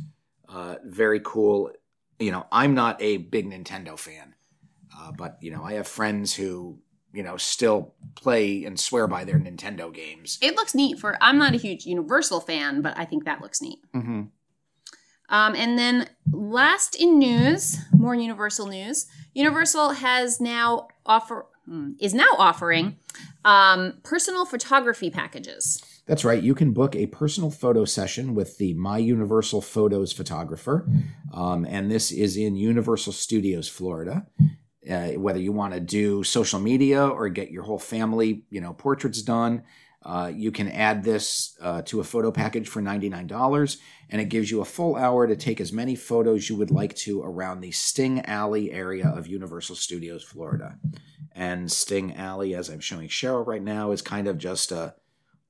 uh, 0.49 0.77
very 0.87 1.21
cool. 1.23 1.71
You 2.21 2.31
know, 2.31 2.47
I'm 2.53 2.75
not 2.75 3.01
a 3.03 3.17
big 3.17 3.51
Nintendo 3.51 3.99
fan, 3.99 4.35
uh, 4.97 5.11
but, 5.11 5.39
you 5.41 5.51
know, 5.51 5.65
I 5.65 5.73
have 5.73 5.89
friends 5.89 6.35
who, 6.35 6.79
you 7.13 7.23
know, 7.23 7.37
still 7.37 7.95
play 8.15 8.65
and 8.65 8.79
swear 8.79 9.07
by 9.07 9.25
their 9.25 9.39
Nintendo 9.39 9.93
games. 9.93 10.39
It 10.43 10.55
looks 10.55 10.75
neat 10.75 10.99
for, 10.99 11.17
I'm 11.21 11.39
not 11.39 11.55
a 11.55 11.57
huge 11.57 11.87
Universal 11.87 12.43
fan, 12.43 12.83
but 12.83 12.97
I 12.97 13.07
think 13.07 13.25
that 13.25 13.41
looks 13.41 13.63
neat. 13.63 13.79
Mm-hmm. 13.95 14.23
Um, 15.31 15.55
and 15.55 15.79
then 15.79 16.09
last 16.31 16.95
in 16.95 17.19
news, 17.19 17.79
more 17.93 18.15
Universal 18.15 18.67
news. 18.67 19.07
Universal 19.33 19.91
has 19.91 20.41
now 20.41 20.89
offer 21.07 21.47
hmm, 21.65 21.93
is 22.01 22.13
now 22.13 22.31
offering 22.37 22.97
um, 23.45 24.01
personal 24.03 24.45
photography 24.45 25.09
packages. 25.09 25.83
That's 26.11 26.25
right. 26.25 26.43
You 26.43 26.57
can 26.57 26.73
book 26.73 26.97
a 26.97 27.07
personal 27.07 27.53
photo 27.53 27.85
session 27.85 28.35
with 28.35 28.59
the 28.59 28.75
My 28.75 28.99
Universal 28.99 29.61
Photos 29.61 30.13
photographer. 30.13 30.85
Um, 31.33 31.65
and 31.65 31.89
this 31.89 32.11
is 32.11 32.37
in 32.37 32.57
Universal 32.57 33.13
Studios, 33.13 33.69
Florida. 33.69 34.27
Uh, 34.91 35.11
whether 35.11 35.39
you 35.39 35.53
want 35.53 35.73
to 35.73 35.79
do 35.79 36.25
social 36.25 36.59
media 36.59 37.07
or 37.07 37.29
get 37.29 37.53
your 37.53 37.63
whole 37.63 37.79
family, 37.79 38.43
you 38.51 38.61
know, 38.61 38.73
portraits 38.73 39.23
done, 39.23 39.63
uh, 40.05 40.33
you 40.35 40.51
can 40.51 40.67
add 40.67 41.05
this 41.05 41.57
uh, 41.61 41.83
to 41.83 42.01
a 42.01 42.05
photo 42.05 42.33
package 42.33 42.67
for 42.67 42.83
$99, 42.83 43.77
and 44.09 44.21
it 44.21 44.31
gives 44.31 44.51
you 44.51 44.61
a 44.61 44.65
full 44.65 44.97
hour 44.97 45.29
to 45.29 45.37
take 45.37 45.61
as 45.61 45.73
many 45.73 45.95
photos 45.95 46.51
you 46.51 46.57
would 46.57 46.73
like 46.73 46.97
to 46.97 47.23
around 47.23 47.61
the 47.61 47.71
Sting 47.71 48.27
Alley 48.27 48.73
area 48.73 49.07
of 49.07 49.29
Universal 49.29 49.77
Studios, 49.77 50.25
Florida. 50.25 50.77
And 51.31 51.71
Sting 51.71 52.17
Alley, 52.17 52.57
as 52.57 52.69
I'm 52.69 52.81
showing 52.81 53.07
Cheryl 53.07 53.47
right 53.47 53.63
now, 53.63 53.93
is 53.93 54.03
kind 54.03 54.27
of 54.27 54.39
just 54.39 54.73
a 54.73 54.97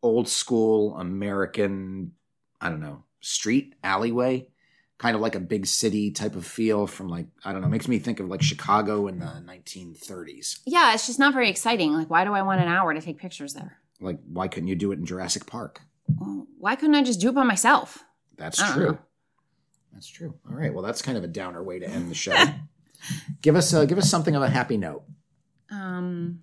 old 0.03 0.29
school 0.29 0.97
American, 0.97 2.13
I 2.61 2.69
don't 2.69 2.81
know, 2.81 3.05
street 3.21 3.75
alleyway, 3.83 4.49
kind 4.99 5.15
of 5.15 5.23
like 5.23 5.35
a 5.35 5.41
big 5.41 5.67
city 5.67 6.11
type 6.11 6.37
of 6.37 6.47
feel 6.47 6.87
from 6.87 7.09
like, 7.09 7.27
I 7.45 7.53
don't 7.53 7.63
know, 7.63 7.69
makes 7.69 7.89
me 7.89 7.99
think 7.99 8.21
of 8.21 8.29
like 8.29 8.43
Chicago 8.43 9.07
in 9.07 9.19
the 9.19 9.43
1930s. 9.47 10.61
Yeah, 10.67 10.95
it's 10.95 11.07
just 11.07 11.19
not 11.19 11.35
very 11.35 11.49
exciting. 11.49 11.93
Like, 11.93 12.11
why 12.11 12.25
do 12.25 12.33
I 12.33 12.43
want 12.43 12.61
an 12.61 12.69
hour 12.69 12.93
to 12.95 13.01
take 13.01 13.19
pictures 13.19 13.55
there? 13.55 13.79
Like, 14.01 14.19
why 14.27 14.49
couldn't 14.49 14.69
you 14.69 14.77
do 14.77 14.93
it 14.93 14.99
in 14.99 15.07
Jurassic 15.07 15.47
Park? 15.47 15.83
Well, 16.19 16.47
why 16.59 16.77
couldn't 16.77 16.95
I 16.95 17.03
just 17.03 17.21
do 17.21 17.29
it 17.29 17.35
by 17.35 17.45
myself? 17.45 18.05
That's 18.37 18.63
true. 18.73 18.93
know. 18.93 18.99
That's 19.93 20.09
true. 20.09 20.35
All 20.49 20.57
right. 20.57 20.73
Well, 20.73 20.83
that's 20.83 21.03
kind 21.03 21.19
of 21.19 21.25
a 21.25 21.29
downer 21.29 21.63
way 21.63 21.79
to 21.79 21.89
end 21.89 22.11
the 22.11 22.15
show. 22.15 22.35
give 23.43 23.57
us 23.57 23.73
uh, 23.75 23.85
give 23.85 23.99
us 23.99 24.09
something 24.09 24.35
of 24.35 24.43
a 24.43 24.49
happy 24.49 24.77
note. 24.77 25.03
Um, 25.71 26.43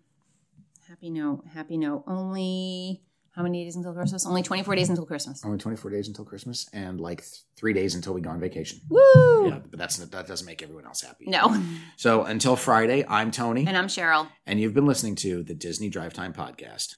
happy 0.88 1.10
note, 1.10 1.44
happy 1.54 1.78
note. 1.78 2.04
Only 2.08 3.02
how 3.38 3.44
many 3.44 3.64
days 3.64 3.76
until 3.76 3.94
Christmas? 3.94 4.26
Only 4.26 4.42
24 4.44 4.76
days 4.76 4.90
until 4.90 5.06
Christmas. 5.06 5.46
Only 5.46 5.58
24 5.60 5.92
days 5.92 6.08
until 6.08 6.26
Christmas 6.26 6.68
and 6.74 7.00
like 7.00 7.20
th- 7.22 7.44
three 7.56 7.72
days 7.72 7.94
until 7.96 8.14
we 8.14 8.20
go 8.22 8.32
on 8.32 8.40
vacation. 8.40 8.80
Woo! 8.90 9.48
Yeah, 9.48 9.60
but 9.70 9.78
that's 9.80 9.98
that 9.98 10.28
doesn't 10.28 10.46
make 10.46 10.64
everyone 10.64 10.86
else 10.86 11.02
happy. 11.02 11.26
No. 11.28 11.64
So 11.98 12.24
until 12.24 12.56
Friday, 12.56 13.06
I'm 13.08 13.32
Tony, 13.32 13.66
And 13.68 13.76
I'm 13.78 13.88
Cheryl. 13.88 14.28
and 14.46 14.60
you've 14.60 14.74
been 14.76 14.86
listening 14.86 15.16
to 15.18 15.42
the 15.44 15.54
Disney 15.56 15.90
Drive 15.90 16.14
Time 16.14 16.32
Podcast. 16.34 16.96